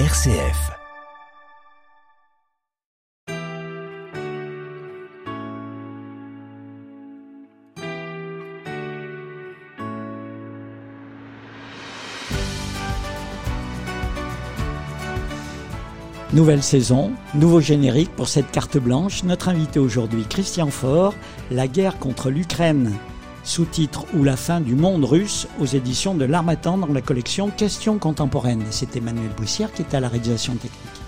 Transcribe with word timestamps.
RCF. 0.00 0.72
Nouvelle 16.32 16.60
saison, 16.64 17.12
nouveau 17.36 17.60
générique 17.60 18.10
pour 18.16 18.26
cette 18.26 18.50
carte 18.50 18.76
blanche. 18.76 19.22
Notre 19.22 19.48
invité 19.48 19.78
aujourd'hui, 19.78 20.24
Christian 20.28 20.70
Faure, 20.70 21.14
La 21.52 21.68
guerre 21.68 22.00
contre 22.00 22.30
l'Ukraine, 22.30 22.90
sous-titre 23.44 24.06
ou 24.14 24.24
la 24.24 24.36
fin 24.36 24.60
du 24.60 24.74
monde 24.74 25.04
russe 25.04 25.46
aux 25.60 25.66
éditions 25.66 26.14
de 26.14 26.24
l'Armatan 26.24 26.78
dans 26.78 26.92
la 26.92 27.02
collection 27.02 27.50
Questions 27.50 27.98
contemporaines. 27.98 28.64
C'est 28.70 28.96
Emmanuel 28.96 29.30
Boussière 29.36 29.72
qui 29.72 29.82
est 29.82 29.94
à 29.94 30.00
la 30.00 30.08
réalisation 30.08 30.54
technique. 30.54 31.04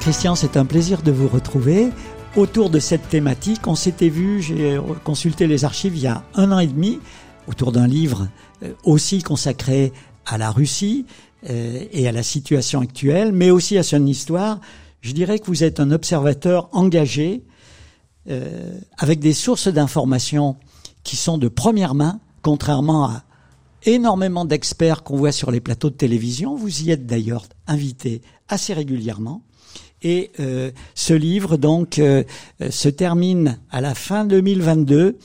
Christian, 0.00 0.34
c'est 0.34 0.56
un 0.56 0.64
plaisir 0.64 1.02
de 1.02 1.12
vous 1.12 1.28
retrouver. 1.28 1.90
Autour 2.36 2.70
de 2.70 2.78
cette 2.78 3.08
thématique, 3.08 3.66
on 3.66 3.74
s'était 3.74 4.08
vu, 4.08 4.42
j'ai 4.42 4.78
consulté 5.04 5.46
les 5.46 5.64
archives 5.64 5.96
il 5.96 6.02
y 6.02 6.06
a 6.06 6.22
un 6.34 6.52
an 6.52 6.58
et 6.58 6.66
demi, 6.66 7.00
autour 7.46 7.72
d'un 7.72 7.86
livre 7.86 8.28
euh, 8.62 8.72
aussi 8.84 9.22
consacré 9.22 9.92
à 10.26 10.38
la 10.38 10.50
Russie 10.50 11.06
euh, 11.48 11.84
et 11.92 12.08
à 12.08 12.12
la 12.12 12.22
situation 12.22 12.80
actuelle, 12.80 13.32
mais 13.32 13.50
aussi 13.50 13.78
à 13.78 13.82
son 13.82 14.06
histoire. 14.06 14.60
Je 15.00 15.12
dirais 15.12 15.38
que 15.38 15.46
vous 15.46 15.64
êtes 15.64 15.80
un 15.80 15.90
observateur 15.90 16.68
engagé, 16.72 17.44
euh, 18.28 18.78
avec 18.98 19.20
des 19.20 19.32
sources 19.32 19.68
d'informations 19.68 20.56
qui 21.02 21.16
sont 21.16 21.38
de 21.38 21.48
première 21.48 21.94
main, 21.94 22.20
contrairement 22.42 23.06
à 23.06 23.22
énormément 23.84 24.44
d'experts 24.44 25.02
qu'on 25.02 25.16
voit 25.16 25.32
sur 25.32 25.50
les 25.50 25.60
plateaux 25.60 25.90
de 25.90 25.94
télévision. 25.94 26.56
Vous 26.56 26.82
y 26.82 26.90
êtes 26.90 27.06
d'ailleurs 27.06 27.46
invité 27.66 28.22
assez 28.48 28.74
régulièrement. 28.74 29.42
Et 30.02 30.30
euh, 30.40 30.70
ce 30.94 31.14
livre 31.14 31.56
donc 31.56 31.98
euh, 31.98 32.22
se 32.70 32.88
termine 32.88 33.58
à 33.70 33.80
la 33.80 33.94
fin 33.94 34.24
2022. 34.24 35.18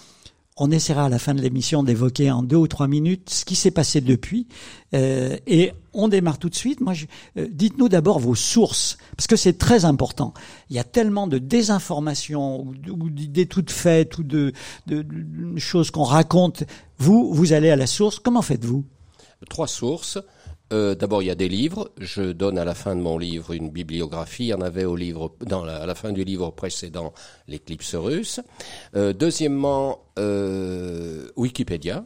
On 0.56 0.70
essaiera 0.70 1.06
à 1.06 1.10
la 1.10 1.18
fin 1.18 1.34
de 1.34 1.42
l'émission 1.42 1.82
d'évoquer 1.82 2.30
en 2.30 2.44
deux 2.44 2.58
ou 2.58 2.68
trois 2.68 2.88
minutes 2.88 3.32
ce 3.32 3.44
qui 3.44 3.56
s'est 3.56 3.72
passé 3.72 4.02
depuis. 4.02 4.48
Euh, 4.94 5.36
et 5.48 5.72
on 5.94 6.08
démarre 6.08 6.38
tout 6.38 6.50
de 6.50 6.56
suite. 6.56 6.80
Moi, 6.80 6.94
je- 6.94 7.06
euh, 7.38 7.48
dites-nous 7.52 7.90
d'abord 7.90 8.20
vos 8.20 8.36
sources, 8.36 8.98
parce 9.18 9.26
que 9.26 9.36
c'est 9.36 9.58
très 9.58 9.84
important. 9.86 10.32
Il 10.70 10.76
y 10.76 10.80
a 10.80 10.84
tellement 10.84 11.26
de 11.26 11.40
désinformation 11.40 12.68
ou, 12.68 13.10
d'idées 13.10 13.48
toutes 13.48 13.72
faites 13.72 14.20
ou 14.20 14.24
de, 14.24 14.54
de- 14.86 15.02
de 15.02 15.58
choses 15.60 15.90
qu'on 15.90 16.04
raconte. 16.04 16.64
Vous, 17.00 17.34
vous 17.34 17.54
allez 17.54 17.72
à 17.72 17.76
la 17.76 17.88
source. 17.88 18.20
Comment 18.20 18.44
faites-vous? 18.44 18.86
Trois 19.50 19.68
sources. 19.68 20.20
Euh, 20.72 20.96
D'abord, 20.96 21.22
il 21.22 21.28
y 21.28 21.32
a 21.32 21.36
des 21.36 21.50
livres. 21.50 21.92
Je 22.00 22.32
donne 22.32 22.58
à 22.58 22.66
la 22.66 22.74
fin 22.76 22.96
de 22.96 23.02
mon 23.02 23.18
livre 23.18 23.52
une 23.52 23.70
bibliographie. 23.70 24.46
Il 24.46 24.48
y 24.48 24.54
en 24.54 24.62
avait 24.62 24.86
au 24.86 24.96
livre, 24.96 25.36
à 25.52 25.86
la 25.86 25.96
fin 25.96 26.12
du 26.12 26.24
livre 26.24 26.52
précédent, 26.52 27.14
l'éclipse 27.48 27.96
russe. 27.96 28.40
Euh, 28.96 29.14
deuxièmement, 29.14 30.06
euh, 30.20 31.28
Wikipédia. 31.36 32.06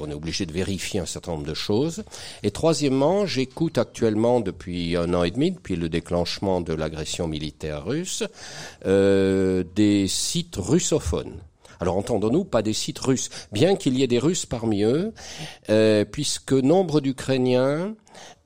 On 0.00 0.10
est 0.10 0.14
obligé 0.14 0.44
de 0.44 0.52
vérifier 0.52 1.00
un 1.00 1.06
certain 1.06 1.32
nombre 1.32 1.46
de 1.46 1.54
choses. 1.54 2.02
Et 2.42 2.50
troisièmement, 2.50 3.24
j'écoute 3.24 3.78
actuellement 3.78 4.40
depuis 4.40 4.96
un 4.96 5.14
an 5.14 5.22
et 5.22 5.30
demi, 5.30 5.52
depuis 5.52 5.76
le 5.76 5.88
déclenchement 5.88 6.60
de 6.60 6.74
l'agression 6.74 7.26
militaire 7.26 7.86
russe, 7.86 8.22
des 8.84 10.06
sites 10.08 10.56
russophones. 10.56 11.40
Alors 11.80 11.96
entendons-nous, 11.96 12.44
pas 12.44 12.62
des 12.62 12.72
sites 12.72 12.98
russes, 12.98 13.30
bien 13.52 13.76
qu'il 13.76 13.96
y 13.96 14.02
ait 14.02 14.06
des 14.08 14.18
Russes 14.18 14.46
parmi 14.46 14.82
eux, 14.82 15.12
euh, 15.70 16.04
puisque 16.04 16.52
nombre 16.52 17.00
d'Ukrainiens 17.00 17.94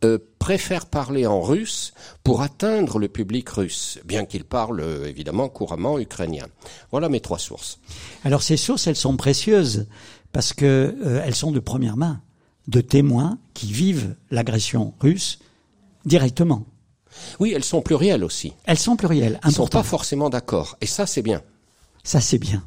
euh, 0.04 0.18
préfèrent 0.38 0.86
parler 0.86 1.26
en 1.26 1.40
russe 1.40 1.92
pour 2.24 2.42
atteindre 2.42 2.98
le 2.98 3.08
public 3.08 3.48
russe, 3.48 3.98
bien 4.04 4.24
qu'ils 4.26 4.44
parlent 4.44 4.80
euh, 4.80 5.08
évidemment 5.08 5.48
couramment 5.48 5.98
ukrainien. 5.98 6.46
Voilà 6.90 7.08
mes 7.08 7.20
trois 7.20 7.38
sources. 7.38 7.78
Alors 8.24 8.42
ces 8.42 8.56
sources, 8.56 8.86
elles 8.86 8.96
sont 8.96 9.16
précieuses 9.16 9.86
parce 10.32 10.52
que 10.52 10.96
euh, 11.04 11.22
elles 11.24 11.34
sont 11.34 11.52
de 11.52 11.60
première 11.60 11.96
main, 11.96 12.20
de 12.68 12.80
témoins 12.80 13.38
qui 13.54 13.72
vivent 13.72 14.14
l'agression 14.30 14.94
russe 15.00 15.38
directement. 16.04 16.66
Oui, 17.38 17.52
elles 17.54 17.64
sont 17.64 17.82
plurielles 17.82 18.24
aussi. 18.24 18.52
Elles 18.64 18.78
sont 18.78 18.96
plurielles, 18.96 19.38
Ils 19.44 19.52
sont 19.52 19.62
important. 19.62 19.78
pas 19.78 19.84
forcément 19.84 20.30
d'accord, 20.30 20.76
et 20.80 20.86
ça 20.86 21.06
c'est 21.06 21.22
bien. 21.22 21.42
Ça, 22.04 22.20
c'est 22.20 22.38
bien. 22.38 22.64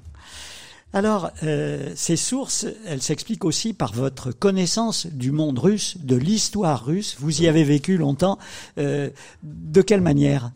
Alors, 0.93 1.31
euh, 1.43 1.91
ces 1.95 2.15
sources, 2.15 2.65
elles 2.85 3.01
s'expliquent 3.01 3.43
aussi 3.43 3.73
par 3.73 3.91
votre 3.93 4.31
connaissance 4.31 5.07
du 5.07 5.31
monde 5.31 5.59
russe, 5.59 5.97
de 6.01 6.15
l'histoire 6.15 6.85
russe. 6.85 7.17
Vous 7.19 7.41
y 7.41 7.47
avez 7.47 7.65
vécu 7.65 7.97
longtemps. 7.97 8.37
Euh, 8.77 9.09
de 9.43 9.81
quelle 9.81 9.99
manière 9.99 10.51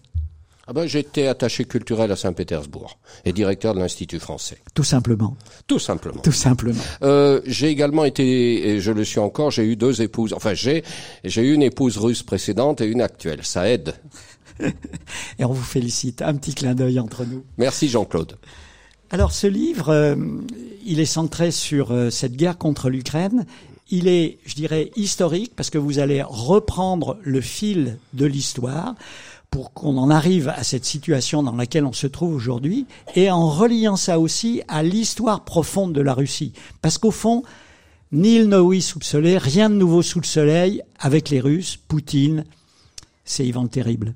Ah 0.66 0.72
ben, 0.72 0.86
j'étais 0.88 1.28
attaché 1.28 1.66
culturel 1.66 2.10
à 2.14 2.16
Saint-Pétersbourg 2.16 3.00
et 3.26 3.34
directeur 3.34 3.74
de 3.74 3.80
l'Institut 3.80 4.20
français, 4.20 4.60
Tout 4.74 4.86
simplement. 4.86 5.36
tout 5.68 5.80
simplement. 5.80 6.22
Tout 6.22 6.32
simplement. 6.32 6.82
Euh, 7.02 7.42
j'ai 7.46 7.68
également 7.68 8.06
été, 8.06 8.70
et 8.70 8.80
je 8.80 8.94
le 8.94 9.04
suis 9.04 9.20
encore, 9.20 9.52
j'ai 9.52 9.66
eu 9.66 9.76
deux 9.76 10.02
épouses. 10.02 10.32
Enfin, 10.32 10.54
j'ai 10.54 10.86
j'ai 11.26 11.42
eu 11.42 11.54
une 11.54 11.64
épouse 11.64 11.98
russe 11.98 12.24
précédente 12.24 12.80
et 12.80 12.86
une 12.86 13.02
actuelle. 13.02 13.42
Ça 13.44 13.70
aide. 13.70 13.94
Et 15.40 15.44
on 15.46 15.52
vous 15.54 15.64
félicite. 15.64 16.22
Un 16.22 16.36
petit 16.36 16.54
clin 16.54 16.76
d'œil 16.76 17.00
entre 17.00 17.26
nous. 17.26 17.44
Merci 17.58 17.88
Jean-Claude. 17.90 18.38
Alors 19.12 19.32
ce 19.32 19.48
livre, 19.48 19.90
euh, 19.90 20.16
il 20.86 21.00
est 21.00 21.06
centré 21.06 21.50
sur 21.50 21.92
euh, 21.92 22.12
cette 22.12 22.36
guerre 22.36 22.60
contre 22.60 22.90
l'Ukraine. 22.90 23.48
Il 23.90 24.08
est, 24.08 24.38
je 24.46 24.54
dirais, 24.54 24.92
historique 24.96 25.54
parce 25.56 25.72
que 25.72 25.80
vous 25.80 25.98
allez 25.98 26.22
reprendre 26.22 27.18
le 27.24 27.42
fil 27.42 27.98
de 28.14 28.28
l'histoire 28.28 28.94
pour 29.50 29.74
qu'on 29.74 29.98
en 29.98 30.12
arrive 30.12 30.50
à 30.50 30.62
cette 30.62 30.86
situation 30.86 31.42
dans 31.42 31.56
laquelle 31.56 31.86
on 31.86 31.94
se 31.94 32.06
trouve 32.06 32.36
aujourd'hui 32.36 32.86
et 33.16 33.32
en 33.32 33.50
reliant 33.50 33.96
ça 33.96 34.20
aussi 34.20 34.62
à 34.68 34.84
l'histoire 34.84 35.44
profonde 35.44 35.92
de 35.94 36.02
la 36.02 36.14
Russie. 36.14 36.54
Parce 36.84 37.00
qu'au 37.00 37.10
fond, 37.10 37.42
Nil 38.12 38.46
Noï 38.48 38.80
sous 38.80 39.00
le 39.00 39.06
soleil, 39.06 39.40
rien 39.40 39.72
de 39.72 39.76
nouveau 39.76 40.04
sous 40.04 40.20
le 40.20 40.26
soleil 40.26 40.84
avec 41.00 41.32
les 41.32 41.40
Russes, 41.40 41.78
Poutine, 41.88 42.46
c'est 43.26 43.48
Ivan 43.48 43.64
le 43.64 43.70
Terrible. 43.70 44.14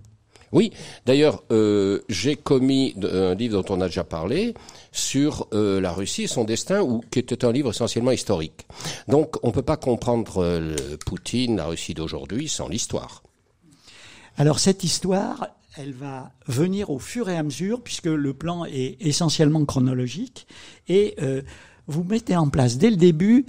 Oui, 0.54 0.72
d'ailleurs, 1.08 1.44
euh, 1.52 2.02
j'ai 2.10 2.36
commis 2.36 2.96
un 3.02 3.34
livre 3.34 3.62
dont 3.62 3.76
on 3.76 3.82
a 3.82 3.88
déjà 3.88 4.04
parlé 4.04 4.54
sur 4.92 5.48
euh, 5.52 5.82
la 5.82 5.92
Russie 5.92 6.24
et 6.24 6.28
son 6.28 6.44
destin, 6.44 6.82
ou 6.82 7.04
qui 7.10 7.18
était 7.18 7.44
un 7.44 7.52
livre 7.52 7.72
essentiellement 7.72 8.12
historique. 8.12 8.68
Donc, 9.08 9.36
on 9.42 9.52
peut 9.52 9.64
pas 9.64 9.78
comprendre 9.78 10.44
euh, 10.44 10.76
le 10.92 10.98
Poutine, 10.98 11.58
la 11.58 11.66
Russie 11.66 11.96
d'aujourd'hui, 11.96 12.48
sans 12.48 12.68
l'histoire. 12.68 13.24
Alors 14.38 14.60
cette 14.60 14.84
histoire, 14.84 15.48
elle 15.76 15.94
va 15.94 16.32
venir 16.48 16.92
au 16.92 17.00
fur 17.00 17.30
et 17.30 17.38
à 17.38 17.42
mesure, 17.42 17.82
puisque 17.82 18.06
le 18.06 18.34
plan 18.34 18.66
est 18.66 18.98
essentiellement 19.00 19.66
chronologique, 19.66 20.48
et 20.88 21.16
vous 21.86 22.04
mettez 22.04 22.36
en 22.36 22.50
place 22.50 22.80
dès 22.80 22.90
le 22.90 22.96
début 22.96 23.46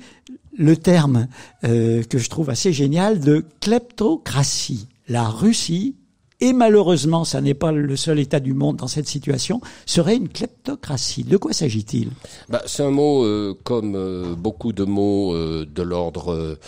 le 0.58 0.76
terme 0.76 1.28
que 1.62 2.18
je 2.18 2.28
trouve 2.28 2.50
assez 2.50 2.74
génial 2.74 3.20
de 3.20 3.46
kleptocratie. 3.60 4.88
La 5.08 5.26
Russie, 5.26 5.96
et 6.44 6.52
malheureusement 6.52 7.24
ça 7.24 7.40
n'est 7.40 7.54
pas 7.54 7.72
le 7.72 7.96
seul 7.96 8.18
État 8.18 8.40
du 8.40 8.54
monde 8.54 8.76
dans 8.76 8.86
cette 8.86 9.08
situation, 9.08 9.60
serait 9.86 10.16
une 10.16 10.28
kleptocratie. 10.28 11.24
De 11.24 11.36
quoi 11.36 11.52
s'agit-il? 11.52 12.10
Bah, 12.48 12.62
c'est 12.66 12.82
un 12.82 12.90
mot 12.90 13.24
euh, 13.24 13.54
comme 13.64 13.94
euh, 13.96 14.34
beaucoup 14.34 14.72
de 14.72 14.84
mots 14.84 15.34
euh, 15.34 15.66
de 15.66 15.82
l'ordre 15.82 16.32
euh, 16.32 16.58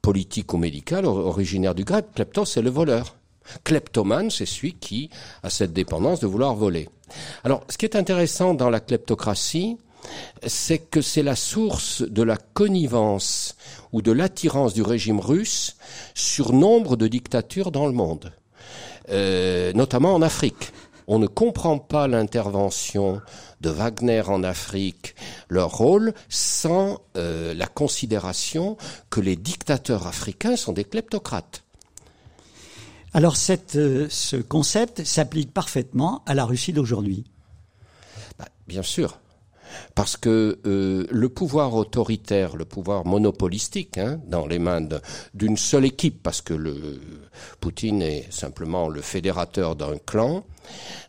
politique 0.00 0.54
ou 0.54 0.58
médical, 0.58 1.04
or- 1.04 1.26
originaire 1.26 1.74
du 1.74 1.84
grec. 1.84 2.06
Kleptos, 2.14 2.44
c'est 2.46 2.62
le 2.62 2.70
voleur. 2.70 3.16
Kleptomane, 3.64 4.30
c'est 4.30 4.46
celui 4.46 4.74
qui 4.74 5.10
a 5.42 5.50
cette 5.50 5.72
dépendance 5.72 6.20
de 6.20 6.26
vouloir 6.26 6.54
voler. 6.54 6.88
Alors, 7.42 7.62
ce 7.68 7.76
qui 7.76 7.84
est 7.84 7.96
intéressant 7.96 8.54
dans 8.54 8.70
la 8.70 8.80
kleptocratie, 8.80 9.76
c'est 10.46 10.78
que 10.78 11.00
c'est 11.00 11.22
la 11.22 11.36
source 11.36 12.02
de 12.02 12.22
la 12.22 12.36
connivence 12.36 13.56
ou 13.92 14.02
de 14.02 14.12
l'attirance 14.12 14.74
du 14.74 14.82
régime 14.82 15.20
russe 15.20 15.76
sur 16.14 16.52
nombre 16.52 16.96
de 16.96 17.08
dictatures 17.08 17.70
dans 17.70 17.86
le 17.86 17.92
monde, 17.92 18.32
euh, 19.10 19.72
notamment 19.72 20.14
en 20.14 20.22
Afrique. 20.22 20.72
On 21.06 21.18
ne 21.18 21.26
comprend 21.26 21.78
pas 21.78 22.08
l'intervention 22.08 23.20
de 23.60 23.70
Wagner 23.70 24.22
en 24.26 24.42
Afrique, 24.42 25.14
leur 25.48 25.70
rôle, 25.70 26.14
sans 26.28 27.00
euh, 27.16 27.52
la 27.54 27.66
considération 27.66 28.76
que 29.10 29.20
les 29.20 29.36
dictateurs 29.36 30.06
africains 30.06 30.56
sont 30.56 30.72
des 30.72 30.84
kleptocrates. 30.84 31.62
Alors 33.12 33.36
cette, 33.36 33.76
euh, 33.76 34.06
ce 34.10 34.36
concept 34.36 35.04
s'applique 35.04 35.52
parfaitement 35.52 36.22
à 36.26 36.34
la 36.34 36.44
Russie 36.44 36.72
d'aujourd'hui. 36.72 37.24
Bah, 38.38 38.48
bien 38.66 38.82
sûr. 38.82 39.18
Parce 39.94 40.16
que 40.16 40.58
euh, 40.66 41.06
le 41.10 41.28
pouvoir 41.28 41.74
autoritaire, 41.74 42.56
le 42.56 42.64
pouvoir 42.64 43.06
monopolistique, 43.06 43.98
hein, 43.98 44.20
dans 44.26 44.46
les 44.46 44.58
mains 44.58 44.86
d'une 45.34 45.56
seule 45.56 45.84
équipe, 45.84 46.22
parce 46.22 46.40
que 46.42 46.54
le 46.54 47.00
Poutine 47.60 48.02
est 48.02 48.32
simplement 48.32 48.88
le 48.88 49.00
fédérateur 49.00 49.76
d'un 49.76 49.96
clan, 49.98 50.44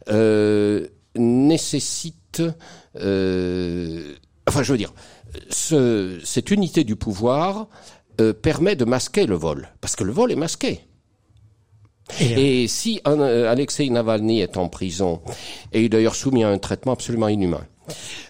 euh, 0.10 0.88
nécessite, 1.16 2.42
euh, 2.98 4.14
enfin, 4.48 4.64
je 4.64 4.72
veux 4.72 4.78
dire, 4.78 4.94
ce, 5.50 6.20
cette 6.24 6.52
unité 6.52 6.84
du 6.84 6.96
pouvoir 6.96 7.68
euh, 8.22 8.34
permet 8.34 8.76
de 8.76 8.86
masquer 8.86 9.26
le 9.26 9.36
vol, 9.36 9.70
parce 9.82 9.96
que 9.96 10.04
le 10.04 10.12
vol 10.12 10.32
est 10.32 10.38
masqué. 10.38 10.82
Et, 12.20 12.64
et 12.64 12.68
si 12.68 13.02
un, 13.04 13.20
euh, 13.20 13.52
Alexei 13.52 13.90
Navalny 13.90 14.42
est 14.42 14.58
en 14.58 14.70
prison, 14.70 15.22
et 15.74 15.90
d'ailleurs 15.90 16.16
soumis 16.16 16.44
à 16.44 16.50
un 16.50 16.58
traitement 16.58 16.94
absolument 16.94 17.28
inhumain, 17.28 17.66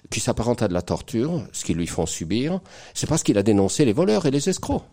qui 0.10 0.20
s'apparente 0.20 0.62
à 0.62 0.68
de 0.68 0.74
la 0.74 0.82
torture, 0.82 1.44
ce 1.52 1.66
qu'ils 1.66 1.78
lui 1.78 1.88
font 1.88 2.06
subir, 2.06 2.60
c'est 2.94 3.08
parce 3.08 3.24
qu'il 3.24 3.38
a 3.38 3.44
dénoncé 3.44 3.86
les 3.86 3.94
voleurs 3.94 4.26
et 4.26 4.32
les 4.32 4.50
escrocs. 4.50 4.84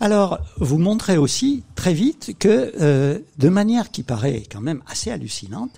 Alors, 0.00 0.40
vous 0.58 0.78
montrez 0.78 1.16
aussi 1.16 1.62
très 1.76 1.94
vite 1.94 2.32
que, 2.38 2.72
euh, 2.80 3.18
de 3.38 3.48
manière 3.48 3.90
qui 3.90 4.02
paraît 4.02 4.42
quand 4.50 4.60
même 4.60 4.82
assez 4.86 5.10
hallucinante, 5.10 5.70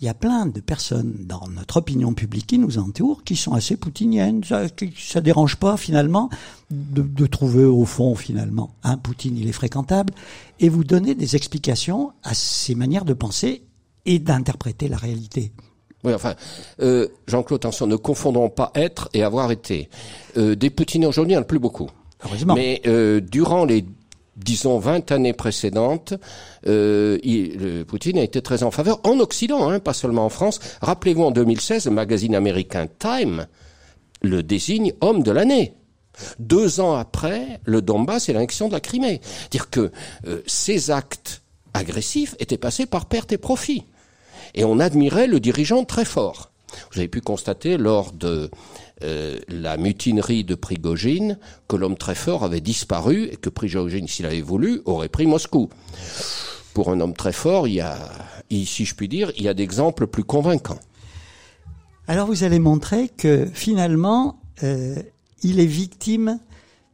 il 0.00 0.06
y 0.06 0.08
a 0.08 0.14
plein 0.14 0.46
de 0.46 0.60
personnes 0.60 1.14
dans 1.26 1.46
notre 1.48 1.76
opinion 1.76 2.14
publique 2.14 2.46
qui 2.46 2.58
nous 2.58 2.78
entourent 2.78 3.22
qui 3.22 3.36
sont 3.36 3.52
assez 3.52 3.76
poutiniennes. 3.76 4.42
Ça, 4.44 4.62
ça 4.96 5.20
dérange 5.20 5.56
pas 5.56 5.76
finalement 5.76 6.30
de, 6.70 7.26
trouver 7.26 7.64
au 7.64 7.84
fond 7.84 8.14
finalement, 8.14 8.74
hein, 8.82 8.96
Poutine 8.96 9.36
il 9.36 9.46
est 9.46 9.52
fréquentable, 9.52 10.14
et 10.58 10.70
vous 10.70 10.84
donnez 10.84 11.14
des 11.14 11.36
explications 11.36 12.12
à 12.22 12.32
ces 12.32 12.74
manières 12.74 13.04
de 13.04 13.12
penser 13.12 13.62
et 14.06 14.18
d'interpréter 14.18 14.88
la 14.88 14.96
réalité. 14.96 15.52
Oui, 16.04 16.14
enfin, 16.14 16.34
euh, 16.80 17.08
Jean-Claude, 17.26 17.60
attention, 17.60 17.86
ne 17.86 17.96
confondons 17.96 18.48
pas 18.48 18.72
être 18.74 19.08
et 19.12 19.22
avoir 19.22 19.50
été. 19.52 19.88
Euh, 20.36 20.56
des 20.56 20.70
Poutiniens 20.70 21.08
aujourd'hui, 21.08 21.32
il 21.32 21.36
n'y 21.36 21.38
en 21.38 21.42
a 21.42 21.46
plus 21.46 21.58
beaucoup. 21.58 21.90
Heureusement. 22.24 22.54
Mais 22.54 22.80
euh, 22.86 23.20
durant 23.20 23.64
les 23.64 23.84
disons 24.36 24.78
20 24.78 25.12
années 25.12 25.32
précédentes, 25.32 26.14
euh, 26.66 27.18
il, 27.22 27.58
le 27.58 27.84
Poutine 27.84 28.18
a 28.18 28.22
été 28.22 28.40
très 28.40 28.62
en 28.62 28.70
faveur 28.70 29.00
en 29.04 29.20
Occident, 29.20 29.68
hein, 29.68 29.80
pas 29.80 29.92
seulement 29.92 30.24
en 30.24 30.30
France. 30.30 30.60
Rappelez-vous 30.80 31.24
en 31.24 31.30
2016, 31.30 31.86
le 31.86 31.90
magazine 31.90 32.34
américain 32.34 32.86
Time 32.98 33.46
le 34.22 34.42
désigne 34.42 34.92
homme 35.00 35.22
de 35.22 35.30
l'année. 35.30 35.74
Deux 36.38 36.80
ans 36.80 36.94
après, 36.94 37.60
le 37.64 37.80
Donbass 37.80 38.28
et 38.28 38.32
l'annexion 38.32 38.68
de 38.68 38.72
la 38.72 38.80
Crimée. 38.80 39.20
Dire 39.50 39.70
que 39.70 39.90
euh, 40.26 40.42
ces 40.46 40.90
actes 40.90 41.42
agressifs 41.72 42.34
étaient 42.38 42.58
passés 42.58 42.86
par 42.86 43.06
perte 43.06 43.32
et 43.32 43.38
profit. 43.38 43.84
Et 44.54 44.64
on 44.64 44.78
admirait 44.78 45.26
le 45.26 45.40
dirigeant 45.40 45.84
très 45.84 46.04
fort. 46.04 46.50
Vous 46.92 46.98
avez 46.98 47.08
pu 47.08 47.20
constater 47.20 47.76
lors 47.76 48.12
de 48.12 48.50
euh, 49.02 49.38
la 49.48 49.76
mutinerie 49.76 50.44
de 50.44 50.54
Prigogine 50.54 51.38
que 51.68 51.76
l'homme 51.76 51.96
très 51.96 52.14
fort 52.14 52.44
avait 52.44 52.60
disparu 52.60 53.28
et 53.32 53.36
que 53.36 53.48
Prigogine, 53.48 54.06
s'il 54.06 54.26
avait 54.26 54.42
voulu, 54.42 54.82
aurait 54.84 55.08
pris 55.08 55.26
Moscou. 55.26 55.70
Pour 56.74 56.90
un 56.90 57.00
homme 57.00 57.14
très 57.14 57.32
fort, 57.32 57.66
il 57.66 57.74
y 57.74 57.80
a, 57.80 57.98
si 58.50 58.84
je 58.84 58.94
puis 58.94 59.08
dire, 59.08 59.32
il 59.36 59.44
y 59.44 59.48
a 59.48 59.54
d'exemples 59.54 60.06
plus 60.06 60.24
convaincants. 60.24 60.78
Alors 62.06 62.26
vous 62.26 62.44
allez 62.44 62.58
montrer 62.58 63.08
que 63.08 63.48
finalement, 63.52 64.40
euh, 64.62 64.96
il 65.42 65.60
est 65.60 65.66
victime 65.66 66.38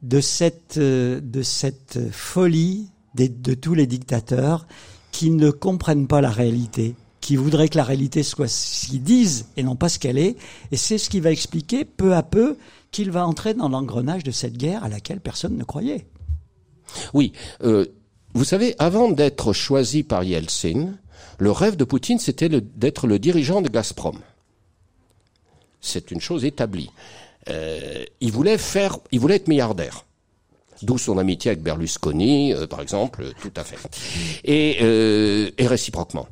de 0.03 0.21
cette, 0.21 0.79
euh, 0.79 1.21
de 1.21 1.43
cette 1.43 1.99
folie 2.13 2.91
de, 3.15 3.27
de 3.27 3.55
tous 3.55 3.75
les 3.75 3.87
dictateurs 3.87 4.67
qui 5.11 5.31
ne 5.31 5.51
comprennent 5.51 6.07
pas 6.07 6.21
la 6.21 6.31
réalité 6.31 6.95
qui 7.27 7.35
voudraient 7.35 7.69
que 7.69 7.77
la 7.77 7.83
réalité 7.83 8.23
soit 8.23 8.47
ce 8.47 8.87
qu'ils 8.87 9.03
disent 9.03 9.47
et 9.57 9.65
non 9.65 9.75
pas 9.75 9.89
ce 9.89 9.99
qu'elle 9.99 10.17
est. 10.17 10.37
Et 10.71 10.77
c'est 10.77 10.97
ce 10.97 11.11
qui 11.11 11.19
va 11.19 11.33
expliquer 11.33 11.85
peu 11.85 12.15
à 12.15 12.23
peu 12.23 12.57
qu'il 12.93 13.11
va 13.11 13.27
entrer 13.27 13.53
dans 13.53 13.69
l'engrenage 13.69 14.23
de 14.23 14.31
cette 14.31 14.57
guerre 14.57 14.85
à 14.85 14.89
laquelle 14.89 15.19
personne 15.19 15.57
ne 15.57 15.65
croyait. 15.65 16.07
Oui. 17.15 17.33
Euh, 17.65 17.87
vous 18.33 18.45
savez, 18.45 18.77
avant 18.79 19.11
d'être 19.11 19.53
choisi 19.53 20.05
par 20.05 20.23
Yeltsin, 20.23 20.95
le 21.39 21.51
rêve 21.51 21.75
de 21.75 21.83
Poutine, 21.83 22.21
c'était 22.21 22.49
d'être 22.49 23.09
le 23.09 23.19
dirigeant 23.19 23.61
de 23.61 23.69
Gazprom. 23.69 24.21
C'est 25.81 26.13
une 26.13 26.21
chose 26.21 26.45
établie. 26.45 26.91
Euh, 27.49 28.05
il 28.21 28.31
voulait 28.31 28.57
faire, 28.57 28.99
il 29.11 29.19
voulait 29.19 29.35
être 29.35 29.49
milliardaire. 29.49 30.06
D'où 30.83 30.99
son 30.99 31.19
amitié 31.19 31.51
avec 31.51 31.63
Berlusconi, 31.63 32.53
euh, 32.53 32.67
par 32.67 32.81
exemple, 32.81 33.25
tout 33.41 33.53
à 33.57 33.65
fait. 33.65 33.77
Et, 34.45 34.79
euh, 34.83 35.51
et 35.59 35.67
réciproquement. 35.67 36.27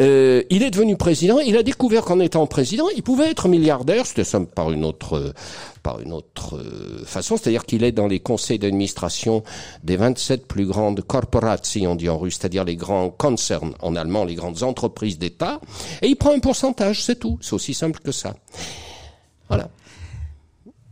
Euh, 0.00 0.42
il 0.48 0.62
est 0.62 0.70
devenu 0.70 0.96
président. 0.96 1.38
Il 1.38 1.56
a 1.56 1.62
découvert 1.62 2.04
qu'en 2.04 2.18
étant 2.18 2.46
président, 2.46 2.88
il 2.96 3.02
pouvait 3.02 3.30
être 3.30 3.48
milliardaire. 3.48 4.06
C'était 4.06 4.24
ça 4.24 4.40
par 4.40 4.72
une 4.72 4.84
autre, 4.84 5.34
par 5.82 6.00
une 6.00 6.12
autre 6.12 6.56
euh, 6.56 7.04
façon. 7.04 7.36
C'est-à-dire 7.36 7.64
qu'il 7.64 7.84
est 7.84 7.92
dans 7.92 8.06
les 8.06 8.20
conseils 8.20 8.58
d'administration 8.58 9.42
des 9.84 9.96
27 9.96 10.46
plus 10.46 10.66
grandes 10.66 11.02
corporations, 11.02 11.92
on 11.92 11.94
dit 11.94 12.08
en 12.08 12.18
russe, 12.18 12.38
c'est-à-dire 12.40 12.64
les 12.64 12.76
grands 12.76 13.10
concerns 13.10 13.74
en 13.80 13.94
allemand, 13.94 14.24
les 14.24 14.34
grandes 14.34 14.62
entreprises 14.62 15.18
d'État. 15.18 15.60
Et 16.00 16.08
il 16.08 16.16
prend 16.16 16.32
un 16.32 16.40
pourcentage, 16.40 17.02
c'est 17.02 17.18
tout. 17.18 17.38
C'est 17.42 17.52
aussi 17.52 17.74
simple 17.74 18.00
que 18.00 18.12
ça. 18.12 18.34
Voilà. 19.48 19.68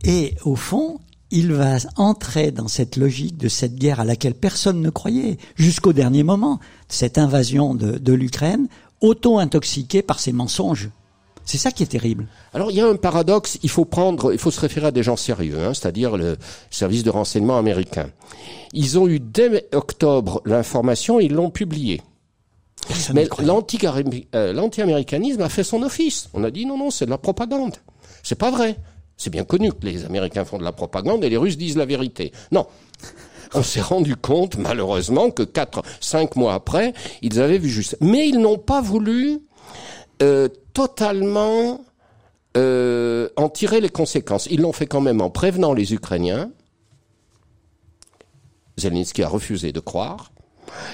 Et 0.03 0.35
au 0.45 0.55
fond, 0.55 0.99
il 1.31 1.53
va 1.53 1.77
entrer 1.95 2.51
dans 2.51 2.67
cette 2.67 2.97
logique 2.97 3.37
de 3.37 3.47
cette 3.47 3.75
guerre 3.75 3.99
à 3.99 4.05
laquelle 4.05 4.33
personne 4.33 4.81
ne 4.81 4.89
croyait 4.89 5.37
jusqu'au 5.55 5.93
dernier 5.93 6.23
moment, 6.23 6.59
cette 6.87 7.17
invasion 7.17 7.73
de, 7.73 7.97
de 7.97 8.13
l'Ukraine, 8.13 8.67
auto-intoxiqué 9.01 10.01
par 10.01 10.19
ses 10.19 10.31
mensonges. 10.31 10.89
C'est 11.45 11.57
ça 11.57 11.71
qui 11.71 11.83
est 11.83 11.87
terrible. 11.87 12.27
Alors 12.53 12.71
il 12.71 12.77
y 12.77 12.81
a 12.81 12.87
un 12.87 12.95
paradoxe, 12.95 13.57
il 13.63 13.69
faut 13.69 13.85
prendre, 13.85 14.31
il 14.31 14.39
faut 14.39 14.51
se 14.51 14.59
référer 14.59 14.87
à 14.87 14.91
des 14.91 15.03
gens 15.03 15.15
sérieux, 15.15 15.59
hein, 15.59 15.73
c'est-à-dire 15.73 16.15
le 16.15 16.37
service 16.69 17.03
de 17.03 17.09
renseignement 17.09 17.57
américain. 17.57 18.09
Ils 18.73 18.99
ont 18.99 19.07
eu 19.07 19.19
dès 19.19 19.67
octobre 19.73 20.41
l'information, 20.45 21.19
ils 21.19 21.33
l'ont 21.33 21.49
publiée. 21.49 22.01
Mais 23.13 23.27
euh, 24.35 24.53
l'anti-américanisme 24.53 25.41
a 25.41 25.49
fait 25.49 25.63
son 25.63 25.83
office. 25.83 26.29
On 26.33 26.43
a 26.43 26.51
dit 26.51 26.65
non, 26.65 26.77
non, 26.77 26.89
c'est 26.89 27.05
de 27.05 27.11
la 27.11 27.17
propagande. 27.17 27.75
C'est 28.23 28.37
pas 28.37 28.51
vrai. 28.51 28.77
C'est 29.21 29.29
bien 29.29 29.43
connu 29.43 29.71
que 29.71 29.85
les 29.85 30.03
Américains 30.03 30.45
font 30.45 30.57
de 30.57 30.63
la 30.63 30.71
propagande 30.71 31.23
et 31.23 31.29
les 31.29 31.37
Russes 31.37 31.55
disent 31.55 31.77
la 31.77 31.85
vérité. 31.85 32.31
Non. 32.51 32.65
On 33.53 33.61
s'est 33.61 33.79
rendu 33.79 34.15
compte, 34.15 34.57
malheureusement, 34.57 35.29
que 35.29 35.43
quatre, 35.43 35.83
cinq 35.99 36.35
mois 36.35 36.55
après, 36.55 36.93
ils 37.21 37.39
avaient 37.39 37.59
vu 37.59 37.69
juste. 37.69 37.97
Mais 38.01 38.27
ils 38.27 38.39
n'ont 38.39 38.57
pas 38.57 38.81
voulu 38.81 39.41
euh, 40.23 40.47
totalement 40.73 41.85
euh, 42.57 43.29
en 43.35 43.47
tirer 43.49 43.79
les 43.79 43.89
conséquences. 43.89 44.47
Ils 44.49 44.61
l'ont 44.61 44.73
fait 44.73 44.87
quand 44.87 45.01
même 45.01 45.21
en 45.21 45.29
prévenant 45.29 45.73
les 45.73 45.93
Ukrainiens. 45.93 46.49
Zelensky 48.79 49.21
a 49.21 49.27
refusé 49.27 49.71
de 49.71 49.79
croire. 49.79 50.31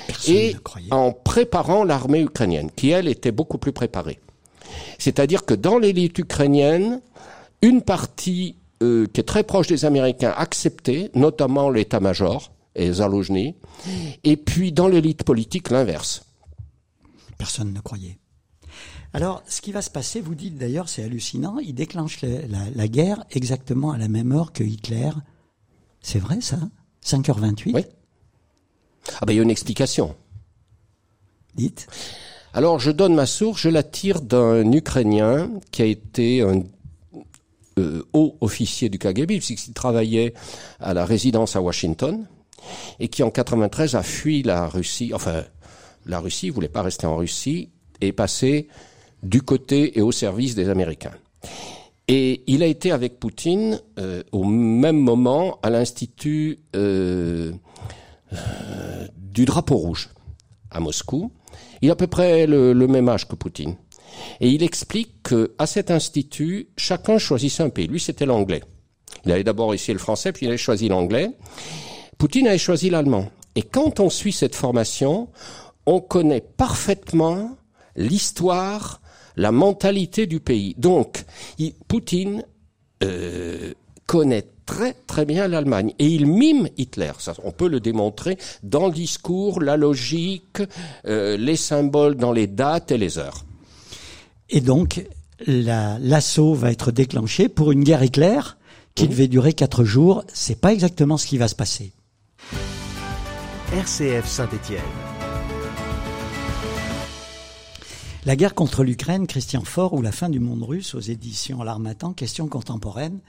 Personne 0.06 0.36
et 0.36 0.56
en 0.92 1.14
préparant 1.14 1.86
l'armée 1.86 2.24
ukrainienne, 2.24 2.72
qui 2.76 2.90
elle 2.90 3.08
était 3.08 3.32
beaucoup 3.32 3.58
plus 3.58 3.72
préparée. 3.72 4.20
C'est-à-dire 5.00 5.46
que 5.46 5.54
dans 5.54 5.78
l'élite 5.78 6.18
ukrainienne, 6.18 7.00
une 7.62 7.82
partie 7.82 8.56
euh, 8.84 9.08
qui 9.08 9.22
est 9.22 9.24
très 9.24 9.44
proche 9.44 9.68
des 9.68 9.86
Américains 9.86 10.34
acceptée, 10.36 11.10
notamment 11.16 11.70
l'état-major 11.70 12.52
et 12.76 12.92
Zalojny, 12.94 13.56
et 14.24 14.38
puis 14.38 14.72
dans 14.72 14.88
l'élite 14.88 15.24
politique 15.24 15.72
l'inverse. 15.72 16.24
Personne 17.38 17.74
ne 17.74 17.80
croyait. 17.80 18.20
Alors, 19.14 19.42
ce 19.48 19.62
qui 19.62 19.72
va 19.72 19.82
se 19.82 19.90
passer, 19.90 20.22
vous 20.22 20.36
dites 20.36 20.58
d'ailleurs, 20.58 20.90
c'est 20.90 21.04
hallucinant, 21.04 21.58
il 21.58 21.74
déclenche 21.74 22.22
la, 22.22 22.30
la, 22.48 22.70
la, 22.76 22.88
guerre 22.88 23.24
exactement 23.32 23.92
à 23.92 23.98
la 23.98 24.08
même 24.08 24.32
heure 24.32 24.54
que 24.54 24.64
Hitler. 24.64 25.10
C'est 26.02 26.20
vrai 26.20 26.42
ça? 26.42 26.60
5h28 27.04 27.72
Oui. 27.74 27.86
Ah 29.20 29.26
ben 29.26 29.34
il 29.34 29.38
y 29.38 29.40
a 29.40 29.44
une 29.44 29.50
explication. 29.50 30.16
Dites. 31.56 31.88
Alors 32.54 32.80
je 32.80 32.92
donne 32.92 33.16
ma 33.16 33.26
source, 33.26 33.62
je 33.62 33.70
la 33.70 33.84
tire 33.84 34.22
d'un 34.22 34.72
Ukrainien 34.72 35.50
qui 35.72 35.82
a 35.82 35.86
été 35.86 36.42
un 36.42 36.64
euh, 37.78 38.04
haut 38.14 38.38
officier 38.42 38.90
du 38.90 39.00
KGB, 39.00 39.40
puisqu'il 39.40 39.74
travaillait 39.74 40.34
à 40.80 40.94
la 40.94 41.06
résidence 41.06 41.56
à 41.56 41.62
Washington, 41.62 42.26
et 43.00 43.08
qui 43.08 43.24
en 43.24 43.32
93 43.32 43.96
a 43.96 44.04
fui 44.04 44.44
la 44.44 44.68
Russie, 44.68 45.12
enfin 45.14 45.44
la 46.06 46.20
Russie, 46.20 46.50
voulait 46.50 46.70
pas 46.70 46.82
rester 46.82 47.06
en 47.06 47.18
Russie, 47.18 47.70
et 48.02 48.12
passé 48.12 48.68
du 49.24 49.42
côté 49.42 49.98
et 49.98 50.02
au 50.02 50.12
service 50.12 50.56
des 50.56 50.70
Américains. 50.70 51.14
Et 52.08 52.44
il 52.48 52.64
a 52.64 52.68
été 52.68 52.92
avec 52.92 53.20
Poutine 53.20 53.82
euh, 54.00 54.24
au 54.32 54.44
même 54.46 54.98
moment 54.98 55.60
à 55.62 55.70
l'Institut 55.70 56.60
euh, 56.76 57.52
euh, 58.32 59.08
du 59.18 59.46
drapeau 59.46 59.76
rouge 59.76 60.10
à 60.72 60.80
Moscou. 60.80 61.32
Il 61.82 61.90
a 61.90 61.94
à 61.94 61.96
peu 61.96 62.08
près 62.08 62.48
le 62.48 62.74
même 62.88 63.10
âge 63.10 63.28
que 63.28 63.36
Poutine. 63.36 63.76
Et 64.40 64.50
il 64.50 64.64
explique 64.64 65.24
que 65.24 65.54
à 65.58 65.68
cet 65.68 65.92
institut, 65.92 66.70
chacun 66.78 67.18
choisissait 67.18 67.64
un 67.64 67.70
pays. 67.70 67.88
Lui, 67.88 68.00
c'était 68.00 68.26
l'anglais. 68.26 68.64
Il 69.26 69.32
avait 69.32 69.44
d'abord 69.44 69.74
essayé 69.74 69.94
le 69.94 70.00
français, 70.00 70.32
puis 70.32 70.46
il 70.46 70.50
avait 70.50 70.58
choisi 70.58 70.88
l'anglais. 70.88 71.32
Poutine 72.18 72.48
avait 72.48 72.58
choisi 72.58 72.90
l'allemand. 72.90 73.30
Et 73.56 73.62
quand 73.62 74.00
on 74.00 74.10
suit 74.10 74.34
cette 74.34 74.56
formation, 74.56 75.30
on 75.86 76.00
connaît 76.00 76.42
parfaitement 76.42 77.58
l'histoire, 77.96 79.02
la 79.36 79.52
mentalité 79.52 80.28
du 80.28 80.40
pays. 80.40 80.76
Donc, 80.78 81.24
Poutine 81.88 82.44
euh, 83.04 83.74
connaît 84.06 84.46
très 84.66 84.94
très 84.94 85.26
bien 85.26 85.48
l'Allemagne 85.48 85.94
et 85.98 86.06
il 86.06 86.28
mime 86.28 86.68
Hitler. 86.78 87.14
On 87.44 87.52
peut 87.52 87.70
le 87.70 87.80
démontrer 87.80 88.38
dans 88.64 88.88
le 88.88 88.94
discours, 88.94 89.62
la 89.62 89.78
logique, 89.78 90.62
euh, 91.08 91.38
les 91.38 91.56
symboles 91.56 92.16
dans 92.16 92.34
les 92.34 92.48
dates 92.48 92.92
et 92.92 92.98
les 92.98 93.18
heures. 93.18 93.47
Et 94.50 94.62
donc, 94.62 95.06
l'assaut 95.46 96.54
va 96.54 96.72
être 96.72 96.92
déclenché 96.92 97.50
pour 97.50 97.72
une 97.72 97.84
guerre 97.84 98.04
éclair 98.04 98.58
qui 98.96 99.08
devait 99.08 99.28
durer 99.28 99.54
quatre 99.54 99.84
jours. 99.84 100.24
C'est 100.34 100.60
pas 100.60 100.74
exactement 100.74 101.18
ce 101.18 101.28
qui 101.28 101.38
va 101.38 101.48
se 101.48 101.56
passer. 101.56 101.92
RCF 103.74 104.26
Saint-Étienne. 104.26 104.80
La 108.26 108.36
guerre 108.36 108.56
contre 108.56 108.84
l'Ukraine, 108.84 109.28
Christian 109.28 109.64
Faure 109.64 109.94
ou 109.94 110.02
la 110.02 110.12
fin 110.12 110.30
du 110.30 110.40
monde 110.40 110.64
russe 110.64 110.96
aux 110.96 111.00
éditions 111.00 111.64
L'Armatan, 111.64 112.14
question 112.14 112.48
contemporaine. 112.48 113.20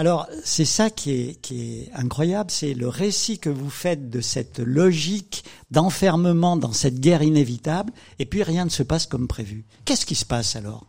Alors, 0.00 0.28
c'est 0.44 0.64
ça 0.64 0.88
qui 0.88 1.10
est, 1.12 1.40
qui 1.42 1.60
est 1.60 1.90
incroyable, 1.92 2.50
c'est 2.50 2.72
le 2.72 2.88
récit 2.88 3.38
que 3.38 3.50
vous 3.50 3.68
faites 3.68 4.08
de 4.08 4.22
cette 4.22 4.58
logique 4.58 5.44
d'enfermement 5.70 6.56
dans 6.56 6.72
cette 6.72 7.00
guerre 7.00 7.22
inévitable, 7.22 7.92
et 8.18 8.24
puis 8.24 8.42
rien 8.42 8.64
ne 8.64 8.70
se 8.70 8.82
passe 8.82 9.04
comme 9.04 9.28
prévu. 9.28 9.66
Qu'est-ce 9.84 10.06
qui 10.06 10.14
se 10.14 10.24
passe 10.24 10.56
alors? 10.56 10.86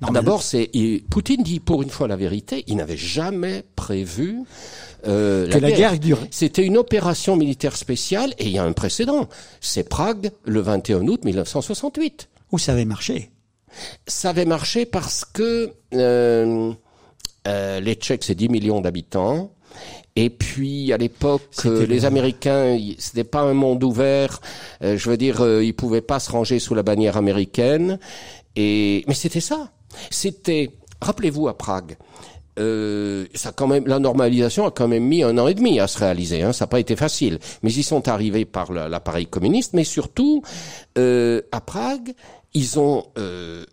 D'abord, 0.00 0.42
c'est 0.42 0.68
Poutine 1.10 1.44
dit 1.44 1.60
pour 1.60 1.80
une 1.84 1.90
fois 1.90 2.08
la 2.08 2.16
vérité. 2.16 2.64
Il 2.66 2.78
n'avait 2.78 2.96
jamais 2.96 3.62
prévu 3.76 4.40
euh, 5.06 5.48
que 5.48 5.58
la, 5.58 5.70
guerre, 5.70 5.96
dure. 5.96 6.18
C'était 6.32 6.66
une 6.66 6.78
opération 6.78 7.36
militaire 7.36 7.76
spéciale 7.76 8.34
et 8.36 8.46
il 8.46 8.50
y 8.50 8.58
a 8.58 8.64
un 8.64 8.72
précédent. 8.72 9.28
C'est 9.60 9.88
Prague 9.88 10.32
le 10.44 10.58
21 10.58 11.06
août 11.06 11.24
1968. 11.24 12.28
Où 12.50 12.58
ça 12.58 12.72
avait 12.72 12.84
marché? 12.84 13.30
Ça 14.08 14.30
avait 14.30 14.44
marché 14.44 14.86
parce 14.86 15.24
que 15.24 15.72
euh, 15.94 16.72
euh, 17.48 17.80
les 17.80 17.94
Tchèques, 17.94 18.24
c'est 18.24 18.34
10 18.34 18.48
millions 18.48 18.80
d'habitants. 18.80 19.52
Et 20.14 20.28
puis 20.28 20.92
à 20.92 20.98
l'époque, 20.98 21.42
euh, 21.64 21.86
les 21.86 22.04
Américains, 22.04 22.78
c'était 22.98 23.24
pas 23.24 23.40
un 23.40 23.54
monde 23.54 23.82
ouvert. 23.82 24.40
Euh, 24.82 24.98
je 24.98 25.08
veux 25.08 25.16
dire, 25.16 25.40
euh, 25.40 25.64
ils 25.64 25.74
pouvaient 25.74 26.02
pas 26.02 26.20
se 26.20 26.30
ranger 26.30 26.58
sous 26.58 26.74
la 26.74 26.82
bannière 26.82 27.16
américaine. 27.16 27.98
Et 28.54 29.04
mais 29.08 29.14
c'était 29.14 29.40
ça. 29.40 29.72
C'était, 30.10 30.70
rappelez-vous 31.00 31.48
à 31.48 31.56
Prague, 31.56 31.96
euh, 32.58 33.26
ça 33.34 33.52
quand 33.52 33.66
même, 33.66 33.86
la 33.86 33.98
normalisation 33.98 34.66
a 34.66 34.70
quand 34.70 34.88
même 34.88 35.04
mis 35.04 35.22
un 35.22 35.38
an 35.38 35.48
et 35.48 35.54
demi 35.54 35.80
à 35.80 35.86
se 35.86 35.98
réaliser. 35.98 36.42
Hein, 36.42 36.52
ça 36.52 36.64
n'a 36.64 36.68
pas 36.68 36.80
été 36.80 36.96
facile, 36.96 37.38
mais 37.62 37.72
ils 37.72 37.84
sont 37.84 38.08
arrivés 38.08 38.44
par 38.44 38.72
l'appareil 38.72 39.26
communiste. 39.26 39.72
Mais 39.72 39.84
surtout, 39.84 40.42
euh, 40.98 41.40
à 41.50 41.60
Prague, 41.60 42.14
ils 42.52 42.78
ont 42.78 43.06
euh, 43.18 43.64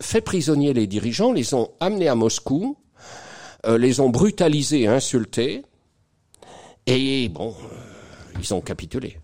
fait 0.00 0.22
prisonnier 0.22 0.72
les 0.72 0.86
dirigeants, 0.86 1.32
les 1.32 1.54
ont 1.54 1.70
amenés 1.80 2.08
à 2.08 2.14
Moscou, 2.14 2.76
euh, 3.66 3.78
les 3.78 4.00
ont 4.00 4.10
brutalisés, 4.10 4.86
insultés, 4.86 5.62
et 6.86 7.28
bon, 7.28 7.50
euh, 7.50 8.38
ils 8.40 8.54
ont 8.54 8.60
capitulé. 8.60 9.18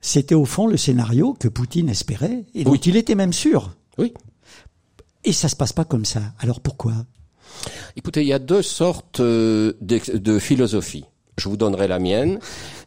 C'était 0.00 0.34
au 0.34 0.44
fond 0.44 0.66
le 0.66 0.76
scénario 0.76 1.34
que 1.34 1.48
Poutine 1.48 1.88
espérait 1.88 2.44
et 2.54 2.64
dont 2.64 2.74
il 2.74 2.96
était 2.96 3.14
même 3.14 3.32
sûr. 3.32 3.74
Oui. 3.98 4.12
Et 5.24 5.32
ça 5.32 5.48
se 5.48 5.56
passe 5.56 5.72
pas 5.72 5.84
comme 5.84 6.04
ça. 6.04 6.22
Alors 6.38 6.60
pourquoi? 6.60 6.92
Écoutez, 7.96 8.22
il 8.22 8.28
y 8.28 8.32
a 8.32 8.38
deux 8.38 8.62
sortes 8.62 9.20
euh, 9.20 9.72
de, 9.80 10.00
de 10.16 10.38
philosophie. 10.38 11.06
Je 11.38 11.48
vous 11.48 11.56
donnerai 11.56 11.88
la 11.88 11.98
mienne. 11.98 12.38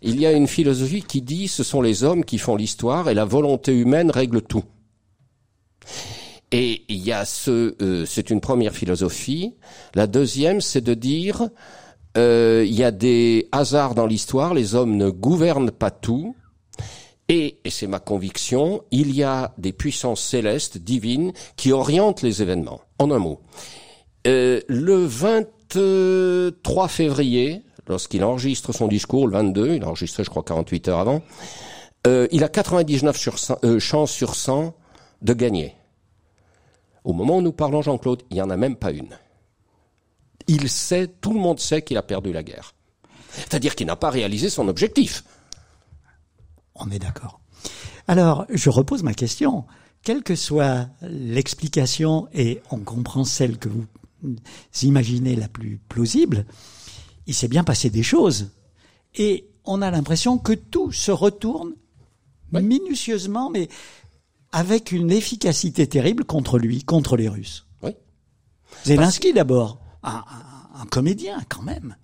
Il 0.01 0.19
y 0.19 0.25
a 0.25 0.31
une 0.31 0.47
philosophie 0.47 1.03
qui 1.03 1.21
dit 1.21 1.47
ce 1.47 1.63
sont 1.63 1.81
les 1.81 2.03
hommes 2.03 2.23
qui 2.23 2.38
font 2.38 2.55
l'histoire 2.55 3.09
et 3.09 3.13
la 3.13 3.25
volonté 3.25 3.73
humaine 3.73 4.11
règle 4.11 4.41
tout. 4.41 4.63
Et 6.51 6.84
il 6.89 6.98
y 6.98 7.12
a 7.12 7.25
ce, 7.25 7.75
euh, 7.82 8.06
c'est 8.06 8.29
une 8.29 8.41
première 8.41 8.74
philosophie. 8.74 9.53
La 9.94 10.08
deuxième, 10.08 10.62
c'est 10.62 10.82
de 10.82 10.94
dire 10.94 11.50
euh, 12.18 12.63
il 12.65 12.74
y 12.74 12.84
a 12.84 12.91
des 12.91 13.48
hasards 13.51 13.96
dans 13.96 14.08
l'histoire. 14.08 14.53
Les 14.53 14.75
hommes 14.75 14.98
ne 14.98 15.10
gouvernent 15.10 15.72
pas 15.72 15.91
tout. 15.91 16.36
Et, 17.27 17.60
et 17.63 17.70
c'est 17.70 17.86
ma 17.86 18.00
conviction, 18.00 18.82
il 18.89 19.15
y 19.15 19.22
a 19.22 19.53
des 19.60 19.72
puissances 19.72 20.22
célestes, 20.22 20.79
divines, 20.79 21.32
qui 21.56 21.72
orientent 21.72 22.24
les 22.24 22.41
événements. 22.41 22.82
En 22.98 23.12
un 23.12 23.20
mot. 23.20 23.39
Euh, 24.27 24.62
le 24.68 25.06
23 25.06 26.88
février, 26.88 27.62
lorsqu'il 27.88 28.24
enregistre 28.24 28.74
son 28.74 28.88
discours, 28.88 29.27
le 29.27 29.34
22, 29.34 29.75
il 29.75 29.86
enregistré 29.86 30.24
je 30.24 30.29
crois 30.29 30.44
48 30.44 30.88
heures 30.89 31.00
avant, 31.00 31.22
euh, 32.08 32.27
il 32.32 32.44
a 32.44 32.50
99 32.50 33.15
sur 33.15 33.38
100, 33.38 33.60
euh, 33.63 33.79
chances 33.79 34.12
sur 34.12 34.36
100 34.36 34.74
de 35.22 35.34
gagner. 35.34 35.75
Au 37.03 37.13
moment 37.13 37.38
où 37.38 37.41
nous 37.41 37.51
parlons, 37.51 37.82
Jean-Claude, 37.82 38.24
il 38.29 38.36
n'y 38.36 38.41
en 38.41 38.50
a 38.50 38.58
même 38.58 38.75
pas 38.75 38.91
une. 38.91 39.18
Il 40.48 40.70
sait, 40.70 41.08
tout 41.08 41.34
le 41.34 41.39
monde 41.39 41.60
sait 41.60 41.82
qu'il 41.82 41.98
a 41.98 42.01
perdu 42.01 42.32
la 42.34 42.44
guerre. 42.44 42.74
C'est-à-dire 43.32 43.75
qu'il 43.75 43.88
n'a 43.88 43.96
pas 43.96 44.10
réalisé 44.10 44.50
son 44.50 44.68
objectif. 44.68 45.24
On 46.75 46.89
est 46.91 47.00
d'accord. 47.00 47.39
Alors, 48.08 48.46
je 48.50 48.70
repose 48.70 49.03
ma 49.03 49.13
question. 49.13 49.65
Quelle 50.03 50.24
que 50.24 50.36
soit 50.36 50.88
l'explication, 51.01 52.27
et 52.34 52.62
on 52.72 52.79
comprend 52.79 53.24
celle 53.24 53.58
que 53.58 53.70
vous 53.70 53.86
imaginez 54.82 55.36
la 55.36 55.48
plus 55.48 55.79
plausible, 55.89 56.46
il 57.27 57.34
s'est 57.34 57.48
bien 57.48 57.63
passé 57.63 57.89
des 57.89 58.03
choses. 58.03 58.50
Et 59.15 59.50
on 59.65 59.82
a 59.82 59.91
l'impression 59.91 60.38
que 60.38 60.53
tout 60.53 60.91
se 60.91 61.12
retourne 61.12 61.74
oui. 62.53 62.63
minutieusement, 62.63 63.50
mais 63.50 63.68
avec 64.51 64.91
une 64.91 65.12
efficacité 65.12 65.88
terrible 65.88 66.25
contre 66.25 66.58
lui, 66.58 66.84
contre 66.84 67.18
les 67.18 67.29
Russes. 67.29 67.68
Oui. 67.84 67.91
Zelensky 68.84 69.34
d'abord, 69.34 69.79
un, 70.03 70.24
un, 70.75 70.82
un, 70.82 70.86
comédien 70.86 71.39
quand 71.50 71.62
même. 71.62 71.96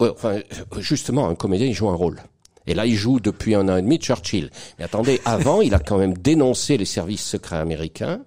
Oui, 0.00 0.08
enfin, 0.12 0.40
justement, 0.78 1.28
un 1.28 1.34
comédien, 1.34 1.66
il 1.66 1.74
joue 1.74 1.88
un 1.88 1.94
rôle. 1.94 2.22
Et 2.66 2.74
là, 2.74 2.86
il 2.86 2.96
joue 2.96 3.20
depuis 3.20 3.54
un 3.54 3.68
an 3.68 3.76
et 3.76 3.82
demi 3.82 3.98
Churchill. 3.98 4.50
Mais 4.78 4.84
attendez, 4.84 5.20
avant, 5.24 5.60
il 5.60 5.74
a 5.74 5.78
quand 5.78 5.98
même 5.98 6.16
dénoncé 6.16 6.76
les 6.76 6.84
services 6.84 7.24
secrets 7.24 7.58
américains 7.58 8.22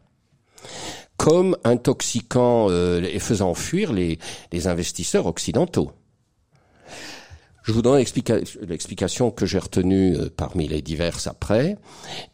comme 1.17 1.57
intoxiquant 1.63 2.67
euh, 2.69 3.01
et 3.01 3.19
faisant 3.19 3.55
fuir 3.55 3.91
les, 3.91 4.19
les 4.51 4.67
investisseurs 4.67 5.25
occidentaux. 5.25 5.91
Je 7.67 7.73
vous 7.73 7.81
donne 7.81 7.97
l'explication 7.97 9.29
que 9.29 9.45
j'ai 9.45 9.59
retenue 9.59 10.15
euh, 10.15 10.29
parmi 10.33 10.69
les 10.69 10.81
diverses 10.81 11.27
après. 11.27 11.75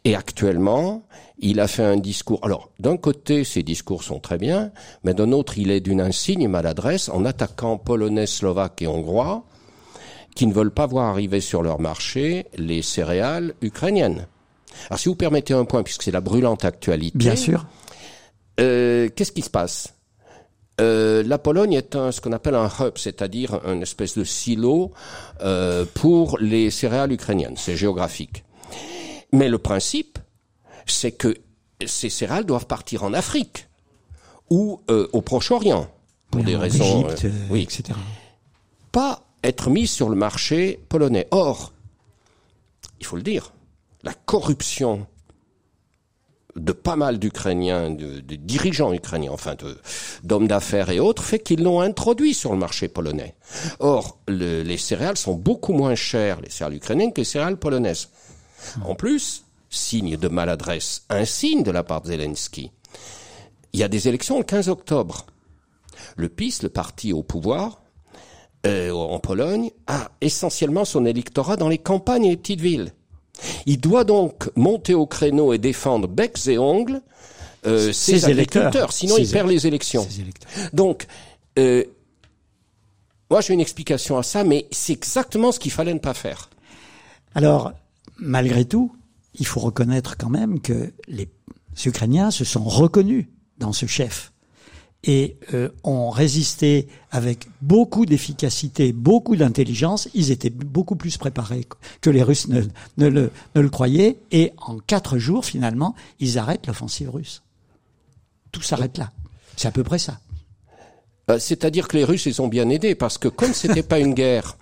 Et 0.04 0.14
actuellement, 0.14 1.02
il 1.40 1.58
a 1.58 1.66
fait 1.66 1.82
un 1.82 1.96
discours. 1.96 2.38
Alors, 2.44 2.70
d'un 2.78 2.96
côté, 2.96 3.42
ses 3.42 3.64
discours 3.64 4.04
sont 4.04 4.20
très 4.20 4.38
bien, 4.38 4.70
mais 5.02 5.12
d'un 5.12 5.32
autre, 5.32 5.58
il 5.58 5.72
est 5.72 5.80
d'une 5.80 6.00
insigne 6.00 6.46
maladresse 6.46 7.08
en 7.08 7.24
attaquant 7.24 7.78
Polonais, 7.78 8.26
Slovaques 8.26 8.80
et 8.82 8.86
Hongrois 8.86 9.44
qui 10.36 10.46
ne 10.46 10.52
veulent 10.52 10.72
pas 10.72 10.86
voir 10.86 11.06
arriver 11.06 11.40
sur 11.40 11.62
leur 11.62 11.80
marché 11.80 12.46
les 12.56 12.82
céréales 12.82 13.54
ukrainiennes. 13.60 14.26
Alors, 14.88 14.98
si 15.00 15.08
vous 15.08 15.14
permettez 15.16 15.54
un 15.54 15.64
point, 15.64 15.82
puisque 15.82 16.02
c'est 16.02 16.10
la 16.10 16.20
brûlante 16.20 16.64
actualité. 16.64 17.18
Bien 17.18 17.36
sûr. 17.36 17.66
Euh, 18.60 19.08
Qu'est-ce 19.14 19.32
qui 19.32 19.42
se 19.42 19.50
passe? 19.50 19.93
Euh, 20.80 21.22
la 21.22 21.38
Pologne 21.38 21.74
est 21.74 21.94
un, 21.94 22.10
ce 22.10 22.20
qu'on 22.20 22.32
appelle 22.32 22.56
un 22.56 22.68
hub, 22.80 22.96
c'est-à-dire 22.96 23.60
une 23.66 23.82
espèce 23.82 24.18
de 24.18 24.24
silo 24.24 24.92
euh, 25.40 25.84
pour 25.94 26.38
les 26.38 26.70
céréales 26.70 27.12
ukrainiennes. 27.12 27.56
C'est 27.56 27.76
géographique. 27.76 28.44
Mais 29.32 29.48
le 29.48 29.58
principe, 29.58 30.18
c'est 30.86 31.12
que 31.12 31.36
ces 31.86 32.10
céréales 32.10 32.44
doivent 32.44 32.66
partir 32.66 33.04
en 33.04 33.12
Afrique 33.14 33.68
ou 34.50 34.80
euh, 34.90 35.08
au 35.12 35.20
Proche-Orient 35.20 35.88
pour 36.30 36.40
oui, 36.40 36.46
des 36.46 36.56
raisons, 36.56 37.08
Égypte, 37.08 37.26
oui, 37.50 37.62
etc. 37.62 37.98
Pas 38.90 39.22
être 39.44 39.70
mises 39.70 39.90
sur 39.90 40.08
le 40.08 40.16
marché 40.16 40.80
polonais. 40.88 41.28
Or, 41.30 41.72
il 43.00 43.06
faut 43.06 43.16
le 43.16 43.22
dire, 43.22 43.52
la 44.02 44.14
corruption 44.14 45.06
de 46.56 46.72
pas 46.72 46.96
mal 46.96 47.18
d'Ukrainiens, 47.18 47.90
de, 47.90 48.20
dirigeants 48.36 48.92
ukrainiens, 48.92 49.32
enfin 49.32 49.56
d'hommes 50.22 50.46
d'affaires 50.46 50.90
et 50.90 51.00
autres, 51.00 51.24
fait 51.24 51.40
qu'ils 51.40 51.62
l'ont 51.62 51.80
introduit 51.80 52.34
sur 52.34 52.52
le 52.52 52.58
marché 52.58 52.88
polonais. 52.88 53.34
Or, 53.80 54.18
le, 54.28 54.62
les 54.62 54.76
céréales 54.76 55.16
sont 55.16 55.34
beaucoup 55.34 55.72
moins 55.72 55.94
chères, 55.94 56.40
les 56.40 56.50
céréales 56.50 56.76
ukrainiennes, 56.76 57.12
que 57.12 57.20
les 57.20 57.24
céréales 57.24 57.56
polonaises. 57.56 58.08
En 58.84 58.94
plus, 58.94 59.44
signe 59.68 60.16
de 60.16 60.28
maladresse, 60.28 61.04
un 61.10 61.24
signe 61.24 61.62
de 61.62 61.70
la 61.70 61.82
part 61.82 62.02
de 62.02 62.08
Zelensky. 62.08 62.70
Il 63.72 63.80
y 63.80 63.82
a 63.82 63.88
des 63.88 64.08
élections 64.08 64.38
le 64.38 64.44
15 64.44 64.68
octobre. 64.68 65.26
Le 66.16 66.28
PiS, 66.28 66.60
le 66.62 66.68
parti 66.68 67.12
au 67.12 67.22
pouvoir, 67.22 67.82
euh, 68.66 68.92
en 68.92 69.18
Pologne, 69.18 69.70
a 69.86 70.10
essentiellement 70.20 70.84
son 70.84 71.04
électorat 71.04 71.56
dans 71.56 71.68
les 71.68 71.78
campagnes 71.78 72.24
et 72.24 72.30
les 72.30 72.36
petites 72.36 72.60
villes. 72.60 72.92
Il 73.66 73.80
doit 73.80 74.04
donc 74.04 74.50
monter 74.56 74.94
au 74.94 75.06
créneau 75.06 75.52
et 75.52 75.58
défendre 75.58 76.08
becs 76.08 76.46
et 76.46 76.58
ongles 76.58 77.00
euh, 77.66 77.92
ses, 77.92 78.18
ses 78.18 78.24
agriculteurs, 78.26 78.92
sinon 78.92 79.16
ses 79.16 79.22
il 79.22 79.30
perd 79.30 79.48
les 79.48 79.66
élections. 79.66 80.06
Donc, 80.72 81.06
euh, 81.58 81.84
moi 83.30 83.40
j'ai 83.40 83.54
une 83.54 83.60
explication 83.60 84.18
à 84.18 84.22
ça, 84.22 84.44
mais 84.44 84.66
c'est 84.70 84.92
exactement 84.92 85.50
ce 85.50 85.58
qu'il 85.58 85.72
fallait 85.72 85.94
ne 85.94 85.98
pas 85.98 86.14
faire. 86.14 86.50
Alors, 87.34 87.72
malgré 88.18 88.64
tout, 88.64 88.94
il 89.34 89.46
faut 89.46 89.60
reconnaître 89.60 90.16
quand 90.16 90.30
même 90.30 90.60
que 90.60 90.92
les 91.08 91.28
Ukrainiens 91.84 92.30
se 92.30 92.44
sont 92.44 92.64
reconnus 92.64 93.26
dans 93.58 93.72
ce 93.72 93.86
chef 93.86 94.32
et 95.06 95.36
euh, 95.52 95.68
ont 95.84 96.10
résisté 96.10 96.88
avec 97.10 97.46
beaucoup 97.60 98.06
d'efficacité, 98.06 98.92
beaucoup 98.92 99.36
d'intelligence. 99.36 100.08
Ils 100.14 100.30
étaient 100.30 100.50
beaucoup 100.50 100.96
plus 100.96 101.16
préparés 101.18 101.66
que 102.00 102.10
les 102.10 102.22
Russes 102.22 102.48
ne, 102.48 102.62
ne, 102.96 103.06
le, 103.08 103.30
ne, 103.54 103.60
le, 103.60 103.68
croyaient. 103.68 104.16
Et 104.32 104.52
en 104.58 104.78
quatre 104.78 105.18
jours, 105.18 105.44
finalement, 105.44 105.94
ils 106.20 106.38
arrêtent 106.38 106.66
l'offensive 106.66 107.10
russe. 107.10 107.42
Tout 108.50 108.62
s'arrête 108.62 108.98
là. 108.98 109.10
C'est 109.56 109.68
à 109.68 109.72
peu 109.72 109.84
près 109.84 109.98
ça. 109.98 110.18
Euh, 111.30 111.38
C'est-à-dire 111.38 111.88
que 111.88 111.96
les 111.96 112.04
Russes, 112.04 112.26
ils 112.26 112.40
ont 112.42 112.48
bien 112.48 112.68
aidé, 112.68 112.94
parce 112.94 113.18
que 113.18 113.28
comme 113.28 113.52
c'était 113.52 113.82
pas 113.82 113.98
une 113.98 114.14
guerre, 114.22 114.56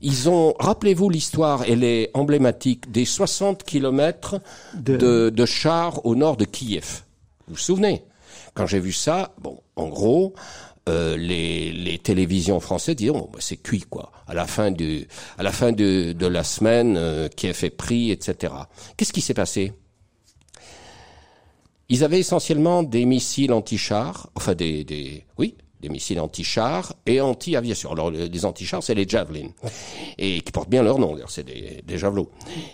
ils 0.00 0.28
ont, 0.28 0.54
rappelez-vous 0.58 1.08
l'histoire, 1.08 1.62
elle 1.68 1.84
est 1.84 2.10
emblématique, 2.14 2.90
des 2.90 3.04
60 3.04 3.62
kilomètres 3.64 4.40
De- 4.74 4.96
de, 4.96 5.30
de 5.30 5.46
chars 5.46 6.04
au 6.04 6.14
nord 6.14 6.36
de 6.36 6.44
Kiev. 6.44 7.02
Vous 7.48 7.54
vous 7.54 7.58
souvenez? 7.60 8.02
Quand 8.54 8.66
j'ai 8.66 8.80
vu 8.80 8.92
ça, 8.92 9.34
bon, 9.40 9.60
en 9.76 9.88
gros, 9.88 10.34
euh, 10.88 11.16
les, 11.16 11.98
télévisions 11.98 12.60
françaises 12.60 12.96
disaient, 12.96 13.12
c'est 13.38 13.56
cuit, 13.56 13.84
quoi. 13.88 14.12
À 14.26 14.34
la 14.34 14.46
fin 14.46 14.70
du, 14.70 15.08
à 15.38 15.42
la 15.42 15.52
fin 15.52 15.72
de, 15.72 16.26
la 16.26 16.44
semaine, 16.44 16.96
euh, 16.96 17.28
Kiev 17.28 17.64
est 17.64 17.70
pris, 17.70 18.10
etc. 18.10 18.52
Qu'est-ce 18.96 19.12
qui 19.12 19.20
s'est 19.20 19.34
passé? 19.34 19.72
Ils 21.88 22.04
avaient 22.04 22.20
essentiellement 22.20 22.82
des 22.82 23.04
missiles 23.04 23.52
anti-chars, 23.52 24.30
enfin 24.34 24.54
des, 24.54 24.84
des, 24.84 25.24
oui, 25.38 25.54
des 25.84 25.90
missiles 25.90 26.18
anti-chars 26.18 26.94
et 27.06 27.20
anti-aviation. 27.20 27.92
Alors 27.92 28.10
les 28.10 28.28
les 28.28 28.44
anti-chars, 28.44 28.82
c'est 28.82 28.94
les 28.94 29.06
Javelin, 29.06 29.48
et 30.18 30.40
qui 30.40 30.50
portent 30.50 30.70
bien 30.70 30.82
leur 30.82 30.98
nom. 30.98 31.16
C'est 31.28 31.44
des, 31.44 31.98
javelots. 31.98 32.30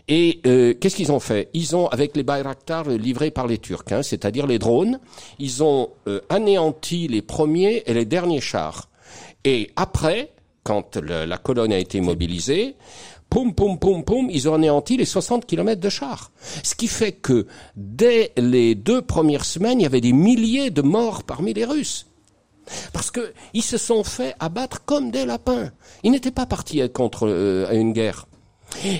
Et 0.08 0.40
euh, 0.46 0.74
qu'est-ce 0.74 0.96
qu'ils 0.96 1.12
ont 1.12 1.20
fait? 1.20 1.50
Ils 1.52 1.76
ont, 1.76 1.88
avec 1.88 2.16
les 2.16 2.22
Bayraktar 2.22 2.88
livrés 2.88 3.30
par 3.30 3.46
les 3.46 3.58
Turcs, 3.58 3.84
hein, 3.90 4.02
c'est-à-dire 4.02 4.46
les 4.46 4.58
drones, 4.58 5.00
ils 5.38 5.62
ont 5.62 5.90
euh, 6.06 6.20
anéanti 6.28 7.08
les 7.08 7.20
premiers 7.20 7.82
et 7.86 7.94
les 7.94 8.06
derniers 8.06 8.40
chars. 8.40 8.88
Et 9.44 9.70
après, 9.76 10.32
quand 10.62 10.96
la 10.96 11.38
colonne 11.38 11.72
a 11.72 11.78
été 11.78 12.00
mobilisée, 12.00 12.76
poum, 13.28 13.54
poum, 13.54 13.78
poum, 13.78 14.04
poum, 14.04 14.28
ils 14.30 14.48
ont 14.48 14.54
anéanti 14.54 14.96
les 14.96 15.04
60 15.04 15.46
kilomètres 15.46 15.80
de 15.80 15.88
chars. 15.88 16.30
Ce 16.62 16.74
qui 16.74 16.88
fait 16.88 17.12
que 17.12 17.46
dès 17.76 18.32
les 18.36 18.74
deux 18.74 19.02
premières 19.02 19.44
semaines, 19.44 19.80
il 19.80 19.84
y 19.84 19.86
avait 19.86 20.00
des 20.00 20.12
milliers 20.12 20.70
de 20.70 20.82
morts 20.82 21.24
parmi 21.24 21.52
les 21.54 21.64
Russes. 21.64 22.09
Parce 22.92 23.10
que 23.10 23.32
ils 23.54 23.62
se 23.62 23.78
sont 23.78 24.04
fait 24.04 24.34
abattre 24.38 24.84
comme 24.84 25.10
des 25.10 25.24
lapins. 25.24 25.70
Ils 26.02 26.12
n'étaient 26.12 26.30
pas 26.30 26.46
partis 26.46 26.82
contre 26.90 27.26
euh, 27.28 27.68
à 27.68 27.74
une 27.74 27.92
guerre. 27.92 28.26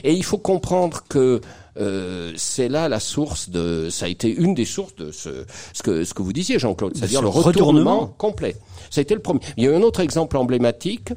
Et 0.04 0.14
il 0.14 0.24
faut 0.24 0.38
comprendre 0.38 1.04
que 1.08 1.40
euh, 1.76 2.32
c'est 2.36 2.68
là 2.68 2.88
la 2.88 2.98
source 2.98 3.50
de, 3.50 3.88
ça 3.88 4.06
a 4.06 4.08
été 4.08 4.28
une 4.34 4.54
des 4.54 4.64
sources 4.64 4.96
de 4.96 5.12
ce, 5.12 5.44
ce 5.72 5.82
que 5.82 6.04
ce 6.04 6.12
que 6.12 6.22
vous 6.22 6.32
disiez, 6.32 6.58
Jean-Claude, 6.58 6.96
c'est-à-dire 6.96 7.20
ce 7.20 7.24
le 7.24 7.28
retournement, 7.28 7.78
retournement. 8.00 8.14
complet. 8.18 8.56
Ça 8.90 9.00
a 9.00 9.02
été 9.02 9.14
le 9.14 9.20
premier. 9.20 9.40
Il 9.56 9.64
y 9.64 9.68
a 9.68 9.70
eu 9.70 9.74
un 9.74 9.82
autre 9.82 10.00
exemple 10.00 10.36
emblématique. 10.36 11.12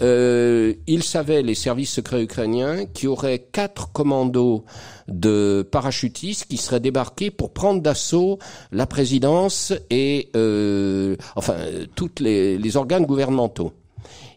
Euh, 0.00 0.74
ils 0.86 1.02
savaient, 1.02 1.42
les 1.42 1.54
services 1.54 1.92
secrets 1.92 2.22
ukrainiens, 2.22 2.86
qu'il 2.86 3.04
y 3.04 3.08
aurait 3.08 3.38
quatre 3.38 3.92
commandos 3.92 4.64
de 5.08 5.66
parachutistes 5.70 6.46
qui 6.46 6.56
seraient 6.56 6.80
débarqués 6.80 7.30
pour 7.30 7.52
prendre 7.52 7.82
d'assaut 7.82 8.38
la 8.70 8.86
présidence 8.86 9.72
et 9.90 10.30
euh, 10.34 11.16
enfin 11.36 11.56
toutes 11.94 12.20
les, 12.20 12.56
les 12.58 12.76
organes 12.76 13.04
gouvernementaux. 13.04 13.72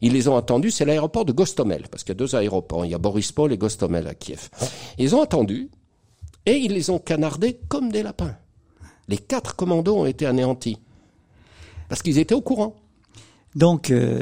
Ils 0.02 0.14
les 0.14 0.28
ont 0.28 0.36
attendus, 0.36 0.72
c'est 0.72 0.86
l'aéroport 0.86 1.26
de 1.26 1.32
Gostomel, 1.32 1.86
parce 1.90 2.04
qu'il 2.04 2.14
y 2.14 2.18
a 2.18 2.20
deux 2.20 2.36
aéroports, 2.36 2.86
il 2.86 2.92
y 2.92 2.96
a 2.96 3.00
Borispol 3.00 3.54
et 3.54 3.58
Gostomel 3.58 4.08
à 4.08 4.14
Kiev. 4.14 4.50
Ils 4.98 5.16
ont 5.16 5.22
attendu 5.22 5.70
et 6.46 6.58
ils 6.58 6.74
les 6.74 6.90
ont 6.90 7.00
canardés 7.00 7.60
comme 7.70 7.92
des 7.92 8.04
lapins. 8.04 8.36
Les 9.08 9.18
quatre 9.18 9.56
commandos 9.56 9.96
ont 9.96 10.06
été 10.06 10.26
anéantis 10.26 10.80
parce 11.90 12.02
qu'ils 12.02 12.18
étaient 12.18 12.36
au 12.36 12.42
courant. 12.42 12.76
Donc, 13.56 13.90
euh, 13.90 14.22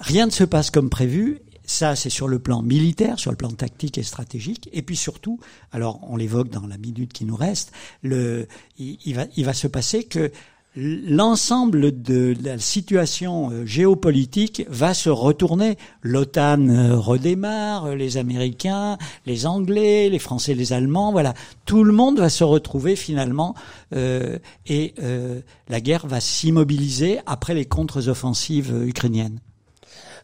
rien 0.00 0.26
ne 0.26 0.30
se 0.30 0.44
passe 0.44 0.70
comme 0.70 0.90
prévu. 0.90 1.40
Ça, 1.64 1.94
c'est 1.94 2.10
sur 2.10 2.26
le 2.26 2.38
plan 2.38 2.60
militaire, 2.62 3.18
sur 3.18 3.30
le 3.30 3.36
plan 3.36 3.50
tactique 3.50 3.96
et 3.96 4.02
stratégique. 4.02 4.68
Et 4.72 4.82
puis 4.82 4.96
surtout, 4.96 5.38
alors 5.70 6.00
on 6.02 6.16
l'évoque 6.16 6.50
dans 6.50 6.66
la 6.66 6.76
minute 6.76 7.12
qui 7.12 7.24
nous 7.24 7.36
reste, 7.36 7.72
le, 8.02 8.48
il 8.78 9.14
va, 9.14 9.26
il 9.36 9.44
va 9.44 9.54
se 9.54 9.68
passer 9.68 10.04
que 10.04 10.32
l'ensemble 10.74 12.02
de 12.02 12.34
la 12.42 12.58
situation 12.58 13.50
euh, 13.50 13.66
géopolitique 13.66 14.64
va 14.68 14.94
se 14.94 15.10
retourner. 15.10 15.76
L'OTAN 16.02 16.68
euh, 16.68 16.96
redémarre, 16.96 17.86
euh, 17.86 17.94
les 17.94 18.16
Américains, 18.16 18.96
les 19.26 19.46
Anglais, 19.46 20.08
les 20.08 20.18
Français, 20.18 20.54
les 20.54 20.72
Allemands, 20.72 21.12
voilà, 21.12 21.34
tout 21.66 21.84
le 21.84 21.92
monde 21.92 22.18
va 22.18 22.30
se 22.30 22.44
retrouver 22.44 22.96
finalement 22.96 23.54
euh, 23.94 24.38
et 24.66 24.94
euh, 25.02 25.40
la 25.68 25.80
guerre 25.80 26.06
va 26.06 26.20
s'immobiliser 26.20 27.20
après 27.26 27.54
les 27.54 27.66
contre-offensives 27.66 28.84
ukrainiennes. 28.86 29.40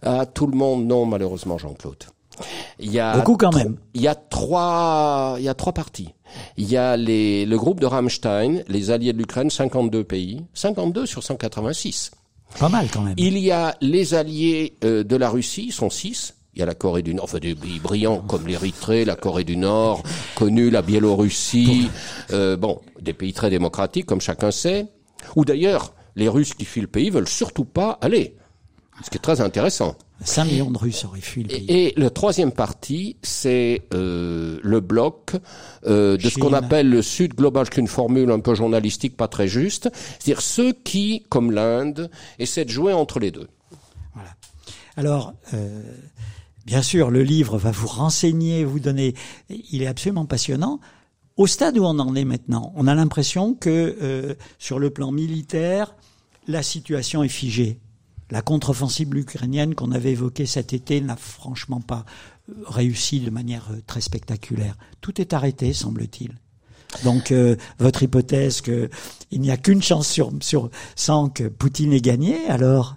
Ah, 0.03 0.27
tout 0.27 0.47
le 0.47 0.57
monde, 0.57 0.87
non, 0.87 1.07
malheureusement, 1.07 1.59
Jean-Claude. 1.59 2.05
Il 2.79 2.93
y 2.93 3.01
a 3.01 3.17
Beaucoup 3.17 3.37
quand 3.37 3.55
même. 3.55 3.77
Il 3.95 4.01
y 4.01 4.09
a 4.09 4.15
trois, 4.15 5.37
il 5.39 5.45
y 5.45 5.49
a 5.49 5.55
trois 5.55 5.73
parties. 5.73 6.15
Il 6.57 6.71
y 6.71 6.77
a 6.77 6.97
les, 6.97 7.47
le 7.47 7.57
groupe 7.57 7.81
de 7.81 7.87
Rammstein, 7.87 8.63
les 8.69 8.91
alliés 8.91 9.13
de 9.13 9.19
l'Ukraine, 9.19 9.51
52 9.51 10.05
pays, 10.05 10.45
52 10.55 11.07
sur 11.07 11.23
186. 11.23 12.11
Pas 12.59 12.69
mal 12.69 12.89
quand 12.93 13.03
même. 13.03 13.15
Il 13.17 13.39
y 13.39 13.51
a 13.51 13.77
les 13.81 14.15
alliés 14.15 14.77
euh, 14.85 15.05
de 15.05 15.17
la 15.17 15.29
Russie, 15.31 15.67
ils 15.67 15.73
sont 15.73 15.91
six. 15.91 16.35
Il 16.55 16.61
y 16.61 16.63
a 16.63 16.67
la 16.67 16.75
Corée 16.75 17.03
du 17.03 17.15
Nord, 17.15 17.25
enfin 17.25 17.39
des 17.39 17.55
pays 17.55 17.79
brillants 17.79 18.21
comme 18.27 18.47
l'Érythrée, 18.47 19.05
la 19.05 19.15
Corée 19.15 19.45
du 19.45 19.57
Nord, 19.57 20.03
connue 20.35 20.71
la 20.71 20.83
Biélorussie, 20.83 21.89
euh, 22.33 22.57
bon, 22.57 22.81
des 23.01 23.13
pays 23.13 23.33
très 23.33 23.49
démocratiques 23.49 24.07
comme 24.07 24.21
chacun 24.21 24.51
sait. 24.51 24.87
Ou 25.37 25.45
d'ailleurs, 25.45 25.95
les 26.17 26.29
Russes 26.29 26.55
qui 26.55 26.65
fuient 26.65 26.81
le 26.81 26.89
pays 26.89 27.11
veulent 27.11 27.29
surtout 27.29 27.65
pas 27.65 27.99
aller. 28.01 28.37
Ce 29.05 29.11
qui 29.11 29.19
est 29.19 29.21
très 29.21 29.41
intéressant. 29.41 29.95
5 30.25 30.45
millions 30.47 30.71
de 30.71 30.79
Russes 30.79 31.05
auraient 31.05 31.21
fui 31.21 31.43
le 31.45 31.49
pays. 31.49 31.65
Et, 31.69 31.89
et 31.89 31.95
le 31.97 32.11
troisième 32.11 32.51
parti, 32.53 33.17
c'est 33.23 33.83
euh, 33.95 34.59
le 34.63 34.81
bloc 34.81 35.37
euh, 35.87 36.17
de 36.17 36.29
ce 36.29 36.39
qu'on 36.39 36.53
appelle 36.53 36.91
le 36.91 37.03
Sud 37.03 37.35
global, 37.35 37.67
c'est 37.73 37.81
une 37.81 37.87
formule 37.87 38.31
un 38.31 38.41
peu 38.41 38.55
journalistique, 38.55 39.17
pas 39.17 39.29
très 39.29 39.47
juste. 39.47 39.91
C'est-à-dire 40.19 40.41
ceux 40.41 40.73
qui, 40.73 41.25
comme 41.29 41.53
l'Inde, 41.53 42.11
essaient 42.39 42.65
de 42.65 42.71
jouer 42.71 42.93
entre 42.93 43.21
les 43.21 43.31
deux. 43.31 43.49
Voilà. 44.15 44.31
Alors, 44.97 45.35
euh, 45.55 45.83
bien 46.67 46.83
sûr, 46.83 47.11
le 47.11 47.23
livre 47.23 47.57
va 47.57 47.71
vous 47.71 47.87
renseigner, 47.87 48.65
vous 48.65 48.81
donner. 48.81 49.15
Il 49.49 49.83
est 49.83 49.87
absolument 49.87 50.27
passionnant. 50.27 50.81
Au 51.37 51.47
stade 51.47 51.79
où 51.79 51.85
on 51.85 51.99
en 52.01 52.17
est 52.17 52.25
maintenant, 52.25 52.73
on 52.75 52.89
a 52.89 52.95
l'impression 52.97 53.55
que 53.55 53.97
euh, 54.03 54.35
sur 54.59 54.81
le 54.81 54.91
plan 54.91 55.13
militaire, 55.13 55.95
la 56.49 56.65
situation 56.65 57.23
est 57.23 57.29
figée. 57.29 57.79
La 58.31 58.43
contre-offensive 58.43 59.15
ukrainienne 59.15 59.75
qu'on 59.75 59.91
avait 59.91 60.13
évoquée 60.13 60.45
cet 60.45 60.73
été 60.73 61.01
n'a 61.01 61.17
franchement 61.17 61.81
pas 61.81 62.05
euh, 62.51 62.55
réussi 62.67 63.21
de 63.21 63.31
manière 63.31 63.69
euh, 63.73 63.81
très 63.87 64.03
spectaculaire. 64.03 64.77
Tout 65.01 65.21
est 65.21 65.33
arrêté, 65.33 65.73
semble-t-il. 65.73 66.33
Donc, 67.05 67.33
euh, 67.33 67.57
votre 67.79 68.03
hypothèse 68.03 68.61
que 68.61 68.91
il 69.31 69.41
n'y 69.41 69.51
a 69.51 69.57
qu'une 69.57 69.83
chance 69.83 70.09
sur, 70.09 70.31
sur 70.41 70.71
100 70.97 71.31
que 71.31 71.45
Poutine 71.45 71.93
ait 71.93 72.01
gagné, 72.01 72.47
alors? 72.49 72.97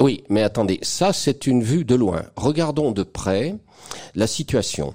Oui, 0.00 0.24
mais 0.28 0.42
attendez, 0.42 0.78
ça 0.82 1.12
c'est 1.12 1.46
une 1.46 1.62
vue 1.62 1.84
de 1.84 1.94
loin. 1.94 2.22
Regardons 2.36 2.92
de 2.92 3.02
près 3.02 3.56
la 4.14 4.26
situation. 4.26 4.94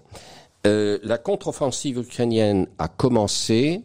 La 0.63 1.19
contre-offensive 1.19 1.99
ukrainienne 1.99 2.65
a 2.79 2.87
commencé 2.87 3.83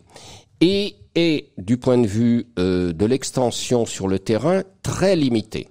et 0.63 0.97
est, 1.15 1.53
du 1.59 1.77
point 1.77 1.99
de 1.99 2.07
vue 2.07 2.47
de 2.57 3.05
l'extension 3.05 3.85
sur 3.85 4.09
le 4.09 4.19
terrain, 4.19 4.63
très 4.83 5.15
limitée. 5.15 5.69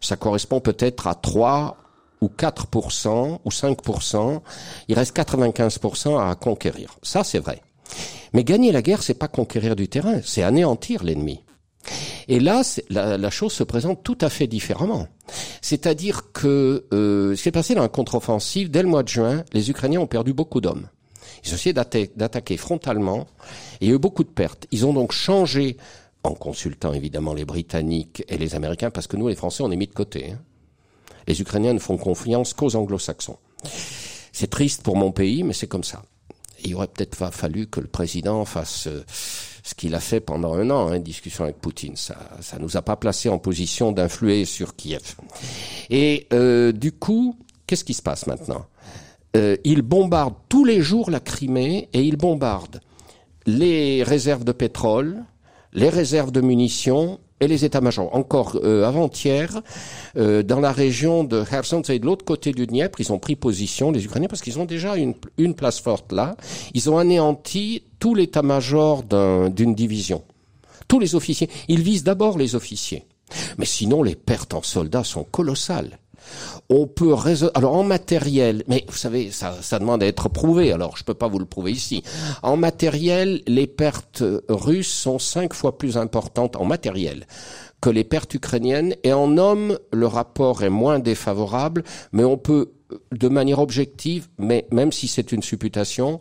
Ça 0.00 0.16
correspond 0.16 0.60
peut-être 0.60 1.06
à 1.06 1.14
3 1.14 1.76
ou 2.20 2.28
4% 2.28 3.38
ou 3.44 3.48
5%. 3.50 4.40
Il 4.88 4.94
reste 4.94 5.16
95% 5.16 6.18
à 6.30 6.34
conquérir. 6.34 6.96
Ça, 7.02 7.24
c'est 7.24 7.38
vrai. 7.38 7.62
Mais 8.32 8.44
gagner 8.44 8.72
la 8.72 8.82
guerre, 8.82 9.02
c'est 9.02 9.14
pas 9.14 9.28
conquérir 9.28 9.76
du 9.76 9.88
terrain, 9.88 10.20
c'est 10.24 10.42
anéantir 10.42 11.02
l'ennemi. 11.04 11.42
Et 12.26 12.40
là, 12.40 12.62
la, 12.90 13.16
la 13.16 13.30
chose 13.30 13.52
se 13.52 13.64
présente 13.64 14.02
tout 14.02 14.18
à 14.20 14.28
fait 14.28 14.46
différemment. 14.46 15.06
C'est-à-dire 15.62 16.32
que 16.32 16.84
euh, 16.92 17.34
ce 17.34 17.42
qui 17.42 17.48
est 17.48 17.52
passé 17.52 17.74
dans 17.74 17.80
la 17.82 17.88
contre-offensive, 17.88 18.70
dès 18.70 18.82
le 18.82 18.88
mois 18.88 19.02
de 19.02 19.08
juin, 19.08 19.44
les 19.54 19.70
Ukrainiens 19.70 20.00
ont 20.00 20.06
perdu 20.06 20.34
beaucoup 20.34 20.60
d'hommes. 20.60 20.88
Ils 21.44 21.52
ont 21.52 21.54
essayé 21.54 21.72
d'atta- 21.72 22.08
d'attaquer 22.16 22.56
frontalement 22.56 23.26
et 23.80 23.86
il 23.86 23.88
y 23.88 23.92
a 23.92 23.94
eu 23.94 23.98
beaucoup 23.98 24.24
de 24.24 24.28
pertes. 24.28 24.66
Ils 24.72 24.84
ont 24.84 24.92
donc 24.92 25.12
changé, 25.12 25.76
en 26.24 26.34
consultant 26.34 26.92
évidemment 26.92 27.32
les 27.34 27.44
Britanniques 27.44 28.24
et 28.28 28.38
les 28.38 28.54
Américains, 28.54 28.90
parce 28.90 29.06
que 29.06 29.16
nous, 29.16 29.28
les 29.28 29.36
Français, 29.36 29.62
on 29.62 29.70
est 29.70 29.76
mis 29.76 29.86
de 29.86 29.94
côté. 29.94 30.32
hein. 30.32 30.38
Les 31.26 31.40
Ukrainiens 31.40 31.74
ne 31.74 31.78
font 31.78 31.96
confiance 31.98 32.54
qu'aux 32.54 32.74
Anglo-Saxons. 32.74 33.36
C'est 34.32 34.48
triste 34.50 34.82
pour 34.82 34.96
mon 34.96 35.12
pays, 35.12 35.42
mais 35.42 35.52
c'est 35.52 35.66
comme 35.66 35.84
ça. 35.84 36.02
Il 36.64 36.74
aurait 36.74 36.88
peut-être 36.88 37.14
fa- 37.14 37.30
fallu 37.30 37.66
que 37.66 37.80
le 37.80 37.86
président 37.86 38.44
fasse 38.44 38.86
euh, 38.88 39.04
ce 39.62 39.74
qu'il 39.74 39.94
a 39.94 40.00
fait 40.00 40.20
pendant 40.20 40.54
un 40.54 40.70
an, 40.70 40.88
hein, 40.88 40.98
discussion 40.98 41.44
avec 41.44 41.58
Poutine. 41.58 41.96
Ça, 41.96 42.16
ça 42.40 42.58
nous 42.58 42.76
a 42.76 42.82
pas 42.82 42.96
placé 42.96 43.28
en 43.28 43.38
position 43.38 43.92
d'influer 43.92 44.44
sur 44.44 44.74
Kiev. 44.74 45.14
Et 45.90 46.26
euh, 46.32 46.72
du 46.72 46.92
coup, 46.92 47.36
qu'est-ce 47.66 47.84
qui 47.84 47.94
se 47.94 48.02
passe 48.02 48.26
maintenant? 48.26 48.66
Euh, 49.36 49.56
Il 49.64 49.82
bombarde 49.82 50.34
tous 50.48 50.64
les 50.64 50.80
jours 50.80 51.10
la 51.10 51.20
Crimée 51.20 51.88
et 51.92 52.02
il 52.02 52.16
bombarde 52.16 52.80
les 53.46 54.02
réserves 54.02 54.44
de 54.44 54.52
pétrole, 54.52 55.24
les 55.72 55.88
réserves 55.88 56.32
de 56.32 56.40
munitions 56.40 57.20
et 57.40 57.46
les 57.46 57.64
états-majors. 57.64 58.14
Encore 58.14 58.58
euh, 58.64 58.84
avant-hier, 58.84 59.60
euh, 60.16 60.42
dans 60.42 60.60
la 60.60 60.72
région 60.72 61.22
de 61.24 61.44
Kherson, 61.44 61.82
c'est 61.84 61.98
de 61.98 62.06
l'autre 62.06 62.24
côté 62.24 62.52
du 62.52 62.66
Dniepr, 62.66 63.00
ils 63.00 63.12
ont 63.12 63.18
pris 63.18 63.36
position, 63.36 63.90
les 63.92 64.04
Ukrainiens, 64.04 64.28
parce 64.28 64.42
qu'ils 64.42 64.58
ont 64.58 64.64
déjà 64.64 64.96
une, 64.96 65.14
place 65.54 65.78
forte 65.80 66.12
là. 66.12 66.36
Ils 66.74 66.90
ont 66.90 66.98
anéanti 66.98 67.84
tout 68.00 68.14
l'état-major 68.14 69.04
d'un- 69.04 69.50
d'une 69.50 69.74
division. 69.74 70.22
Tous 70.88 70.98
les 70.98 71.14
officiers. 71.14 71.48
Ils 71.68 71.82
visent 71.82 72.02
d'abord 72.04 72.38
les 72.38 72.54
officiers. 72.56 73.04
Mais 73.58 73.66
sinon, 73.66 74.02
les 74.02 74.14
pertes 74.16 74.54
en 74.54 74.62
soldats 74.62 75.04
sont 75.04 75.24
colossales. 75.24 75.98
On 76.68 76.86
peut 76.86 77.14
résoudre. 77.14 77.52
Alors 77.54 77.74
en 77.74 77.84
matériel, 77.84 78.64
mais 78.68 78.84
vous 78.88 78.96
savez, 78.96 79.30
ça, 79.30 79.78
demande 79.78 80.02
à 80.02 80.06
être 80.06 80.28
prouvé. 80.28 80.72
Alors 80.72 80.96
je 80.96 81.04
peux 81.04 81.14
pas 81.14 81.28
vous 81.28 81.38
le 81.38 81.44
prouver 81.44 81.72
ici. 81.72 82.02
En 82.42 82.56
matériel, 82.56 83.42
les 83.46 83.66
pertes 83.66 84.22
russes 84.48 84.92
sont 84.92 85.18
cinq 85.18 85.54
fois 85.54 85.78
plus 85.78 85.96
importantes 85.96 86.56
en 86.56 86.64
matériel 86.64 87.26
que 87.80 87.90
les 87.90 88.04
pertes 88.04 88.34
ukrainiennes. 88.34 88.94
Et 89.04 89.12
en 89.12 89.36
hommes, 89.38 89.78
le 89.92 90.06
rapport 90.06 90.62
est 90.62 90.70
moins 90.70 90.98
défavorable, 90.98 91.84
mais 92.12 92.24
on 92.24 92.36
peut, 92.36 92.72
de 93.12 93.28
manière 93.28 93.60
objective, 93.60 94.28
mais 94.38 94.66
même 94.70 94.92
si 94.92 95.08
c'est 95.08 95.32
une 95.32 95.42
supputation, 95.42 96.20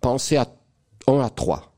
penser 0.00 0.36
à 0.36 0.48
1 1.06 1.20
à 1.20 1.30
3. 1.30 1.77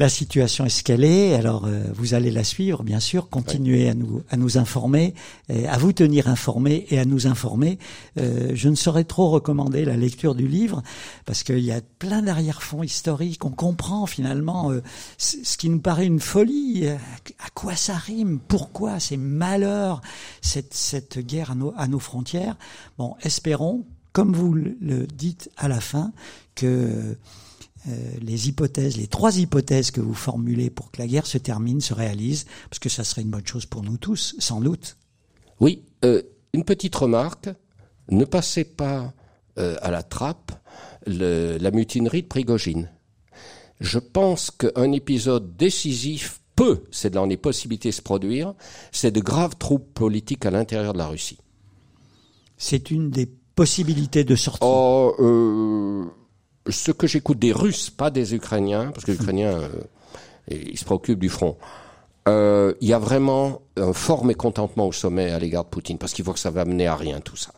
La 0.00 0.08
situation 0.08 0.64
est 0.64 0.70
ce 0.70 0.82
qu'elle 0.82 1.04
est, 1.04 1.34
alors 1.34 1.66
euh, 1.66 1.84
vous 1.92 2.14
allez 2.14 2.30
la 2.30 2.42
suivre, 2.42 2.82
bien 2.82 3.00
sûr, 3.00 3.28
continuer 3.28 3.86
à 3.86 3.92
nous 3.92 4.22
à 4.30 4.38
nous 4.38 4.56
informer, 4.56 5.12
à 5.50 5.76
vous 5.76 5.92
tenir 5.92 6.26
informés 6.26 6.86
et 6.88 6.98
à 6.98 7.04
nous 7.04 7.26
informer. 7.26 7.78
Euh, 8.16 8.52
je 8.54 8.70
ne 8.70 8.76
saurais 8.76 9.04
trop 9.04 9.28
recommander 9.28 9.84
la 9.84 9.98
lecture 9.98 10.34
du 10.34 10.48
livre 10.48 10.82
parce 11.26 11.42
qu'il 11.42 11.58
y 11.58 11.70
a 11.70 11.82
plein 11.98 12.22
d'arrière-fonds 12.22 12.82
historiques. 12.82 13.44
On 13.44 13.50
comprend 13.50 14.06
finalement 14.06 14.72
euh, 14.72 14.82
ce 15.18 15.58
qui 15.58 15.68
nous 15.68 15.80
paraît 15.80 16.06
une 16.06 16.20
folie. 16.20 16.88
À 16.88 17.50
quoi 17.52 17.76
ça 17.76 17.94
rime 17.94 18.40
Pourquoi 18.48 19.00
ces 19.00 19.18
malheurs 19.18 20.00
Cette 20.40 20.72
cette 20.72 21.18
guerre 21.18 21.50
à 21.50 21.54
nos 21.54 21.74
à 21.76 21.88
nos 21.88 21.98
frontières. 21.98 22.56
Bon, 22.96 23.16
espérons, 23.20 23.84
comme 24.14 24.32
vous 24.32 24.54
le 24.54 25.06
dites 25.06 25.50
à 25.58 25.68
la 25.68 25.82
fin, 25.82 26.12
que 26.54 26.66
euh, 26.66 27.14
les 28.20 28.48
hypothèses, 28.48 28.96
les 28.96 29.06
trois 29.06 29.38
hypothèses 29.38 29.90
que 29.90 30.00
vous 30.00 30.14
formulez 30.14 30.70
pour 30.70 30.90
que 30.90 31.00
la 31.00 31.06
guerre 31.06 31.26
se 31.26 31.38
termine, 31.38 31.80
se 31.80 31.94
réalisent, 31.94 32.46
parce 32.68 32.78
que 32.78 32.88
ça 32.88 33.04
serait 33.04 33.22
une 33.22 33.30
bonne 33.30 33.46
chose 33.46 33.66
pour 33.66 33.82
nous 33.82 33.96
tous, 33.96 34.34
sans 34.38 34.60
doute. 34.60 34.96
Oui, 35.60 35.82
euh, 36.04 36.22
une 36.52 36.64
petite 36.64 36.94
remarque, 36.94 37.48
ne 38.10 38.24
passez 38.24 38.64
pas 38.64 39.12
euh, 39.58 39.76
à 39.82 39.90
la 39.90 40.02
trappe 40.02 40.52
la 41.06 41.70
mutinerie 41.70 42.22
de 42.22 42.28
Prigogine. 42.28 42.90
Je 43.80 43.98
pense 43.98 44.50
qu'un 44.50 44.92
épisode 44.92 45.56
décisif 45.56 46.40
peut, 46.56 46.84
c'est 46.90 47.10
dans 47.10 47.24
les 47.24 47.38
possibilités 47.38 47.92
se 47.92 48.02
produire, 48.02 48.54
c'est 48.92 49.10
de 49.10 49.20
graves 49.20 49.56
troubles 49.56 49.86
politiques 49.94 50.44
à 50.44 50.50
l'intérieur 50.50 50.92
de 50.92 50.98
la 50.98 51.06
Russie. 51.06 51.38
C'est 52.58 52.90
une 52.90 53.10
des 53.10 53.26
possibilités 53.54 54.24
de 54.24 54.36
sortie. 54.36 54.58
Oh, 54.62 55.14
euh, 55.18 56.04
ce 56.68 56.92
que 56.92 57.06
j'écoute 57.06 57.38
des 57.38 57.52
Russes, 57.52 57.90
pas 57.90 58.10
des 58.10 58.34
Ukrainiens, 58.34 58.90
parce 58.92 59.04
que 59.04 59.12
les 59.12 59.18
Ukrainiens, 59.18 59.52
euh, 59.52 59.68
ils 60.50 60.78
se 60.78 60.84
préoccupent 60.84 61.18
du 61.18 61.28
front. 61.28 61.56
Euh, 62.28 62.74
il 62.80 62.88
y 62.88 62.92
a 62.92 62.98
vraiment 62.98 63.62
un 63.76 63.92
fort 63.92 64.24
mécontentement 64.24 64.86
au 64.86 64.92
sommet 64.92 65.30
à 65.30 65.38
l'égard 65.38 65.64
de 65.64 65.70
Poutine, 65.70 65.98
parce 65.98 66.12
qu'il 66.12 66.24
voit 66.24 66.34
que 66.34 66.40
ça 66.40 66.50
va 66.50 66.64
mener 66.64 66.86
à 66.86 66.96
rien 66.96 67.20
tout 67.20 67.36
ça. 67.36 67.52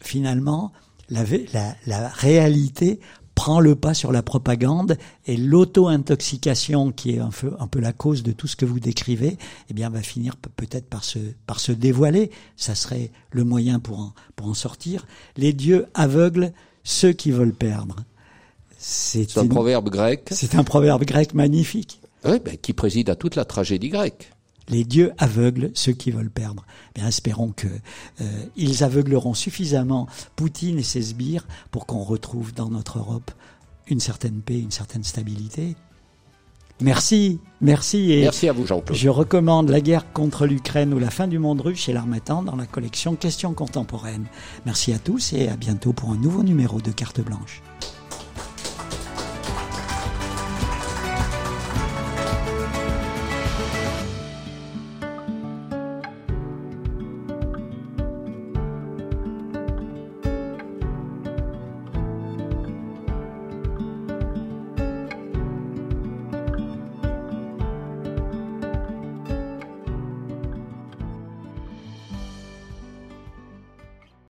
Finalement, 0.00 0.72
la, 1.08 2.08
réalité 2.08 3.00
prend 3.34 3.58
le 3.58 3.74
pas 3.74 3.94
sur 3.94 4.12
la 4.12 4.22
propagande 4.22 4.96
et 5.26 5.36
l'auto-intoxication 5.36 6.92
qui 6.92 7.16
est 7.16 7.18
un 7.18 7.30
peu, 7.30 7.80
la 7.80 7.92
cause 7.92 8.22
de 8.22 8.30
tout 8.30 8.46
ce 8.46 8.54
que 8.54 8.64
vous 8.64 8.78
décrivez, 8.78 9.36
eh 9.68 9.74
bien, 9.74 9.90
va 9.90 10.02
finir 10.02 10.36
peut-être 10.36 10.88
par 10.88 11.02
se, 11.02 11.18
par 11.46 11.58
se 11.58 11.72
dévoiler. 11.72 12.30
Ça 12.56 12.74
serait 12.74 13.10
le 13.32 13.42
moyen 13.42 13.80
pour 13.80 13.98
en, 13.98 14.12
pour 14.36 14.46
en 14.46 14.54
sortir. 14.54 15.06
Les 15.36 15.52
dieux 15.52 15.86
aveugles 15.94 16.52
ceux 16.84 17.12
qui 17.12 17.32
veulent 17.32 17.54
perdre. 17.54 17.96
C'est 18.78 19.38
un 19.38 19.46
proverbe 19.46 19.88
grec. 19.88 20.28
C'est 20.30 20.54
un 20.54 20.62
proverbe 20.62 21.04
grec 21.04 21.34
magnifique. 21.34 22.00
Oui, 22.24 22.38
ben, 22.44 22.56
qui 22.56 22.72
préside 22.72 23.10
à 23.10 23.16
toute 23.16 23.34
la 23.34 23.44
tragédie 23.44 23.88
grecque. 23.88 24.30
Les 24.68 24.84
dieux 24.84 25.12
aveuglent 25.18 25.70
ceux 25.74 25.92
qui 25.92 26.10
veulent 26.10 26.30
perdre. 26.30 26.64
Bien, 26.94 27.08
espérons 27.08 27.52
que 27.52 27.66
euh, 28.20 28.44
ils 28.56 28.82
aveugleront 28.82 29.34
suffisamment 29.34 30.06
Poutine 30.36 30.78
et 30.78 30.82
ses 30.82 31.02
sbires 31.02 31.46
pour 31.70 31.86
qu'on 31.86 32.02
retrouve 32.02 32.54
dans 32.54 32.70
notre 32.70 32.98
Europe 32.98 33.30
une 33.88 34.00
certaine 34.00 34.40
paix, 34.40 34.58
une 34.58 34.70
certaine 34.70 35.04
stabilité. 35.04 35.76
Merci, 36.80 37.40
merci. 37.60 38.12
Et 38.12 38.22
merci 38.22 38.48
à 38.48 38.52
vous, 38.52 38.66
Jean-Claude. 38.66 38.96
Je 38.96 39.08
recommande 39.08 39.68
La 39.68 39.80
guerre 39.80 40.12
contre 40.12 40.46
l'Ukraine 40.46 40.92
ou 40.92 40.98
La 40.98 41.10
fin 41.10 41.28
du 41.28 41.38
monde 41.38 41.60
russe 41.60 41.78
chez 41.78 41.92
l'Armatan 41.92 42.42
dans 42.42 42.56
la 42.56 42.66
collection 42.66 43.14
Questions 43.14 43.54
contemporaines. 43.54 44.26
Merci 44.66 44.92
à 44.92 44.98
tous 44.98 45.32
et 45.32 45.48
à 45.48 45.56
bientôt 45.56 45.92
pour 45.92 46.10
un 46.10 46.16
nouveau 46.16 46.42
numéro 46.42 46.80
de 46.80 46.90
Carte 46.90 47.20
Blanche. 47.20 47.62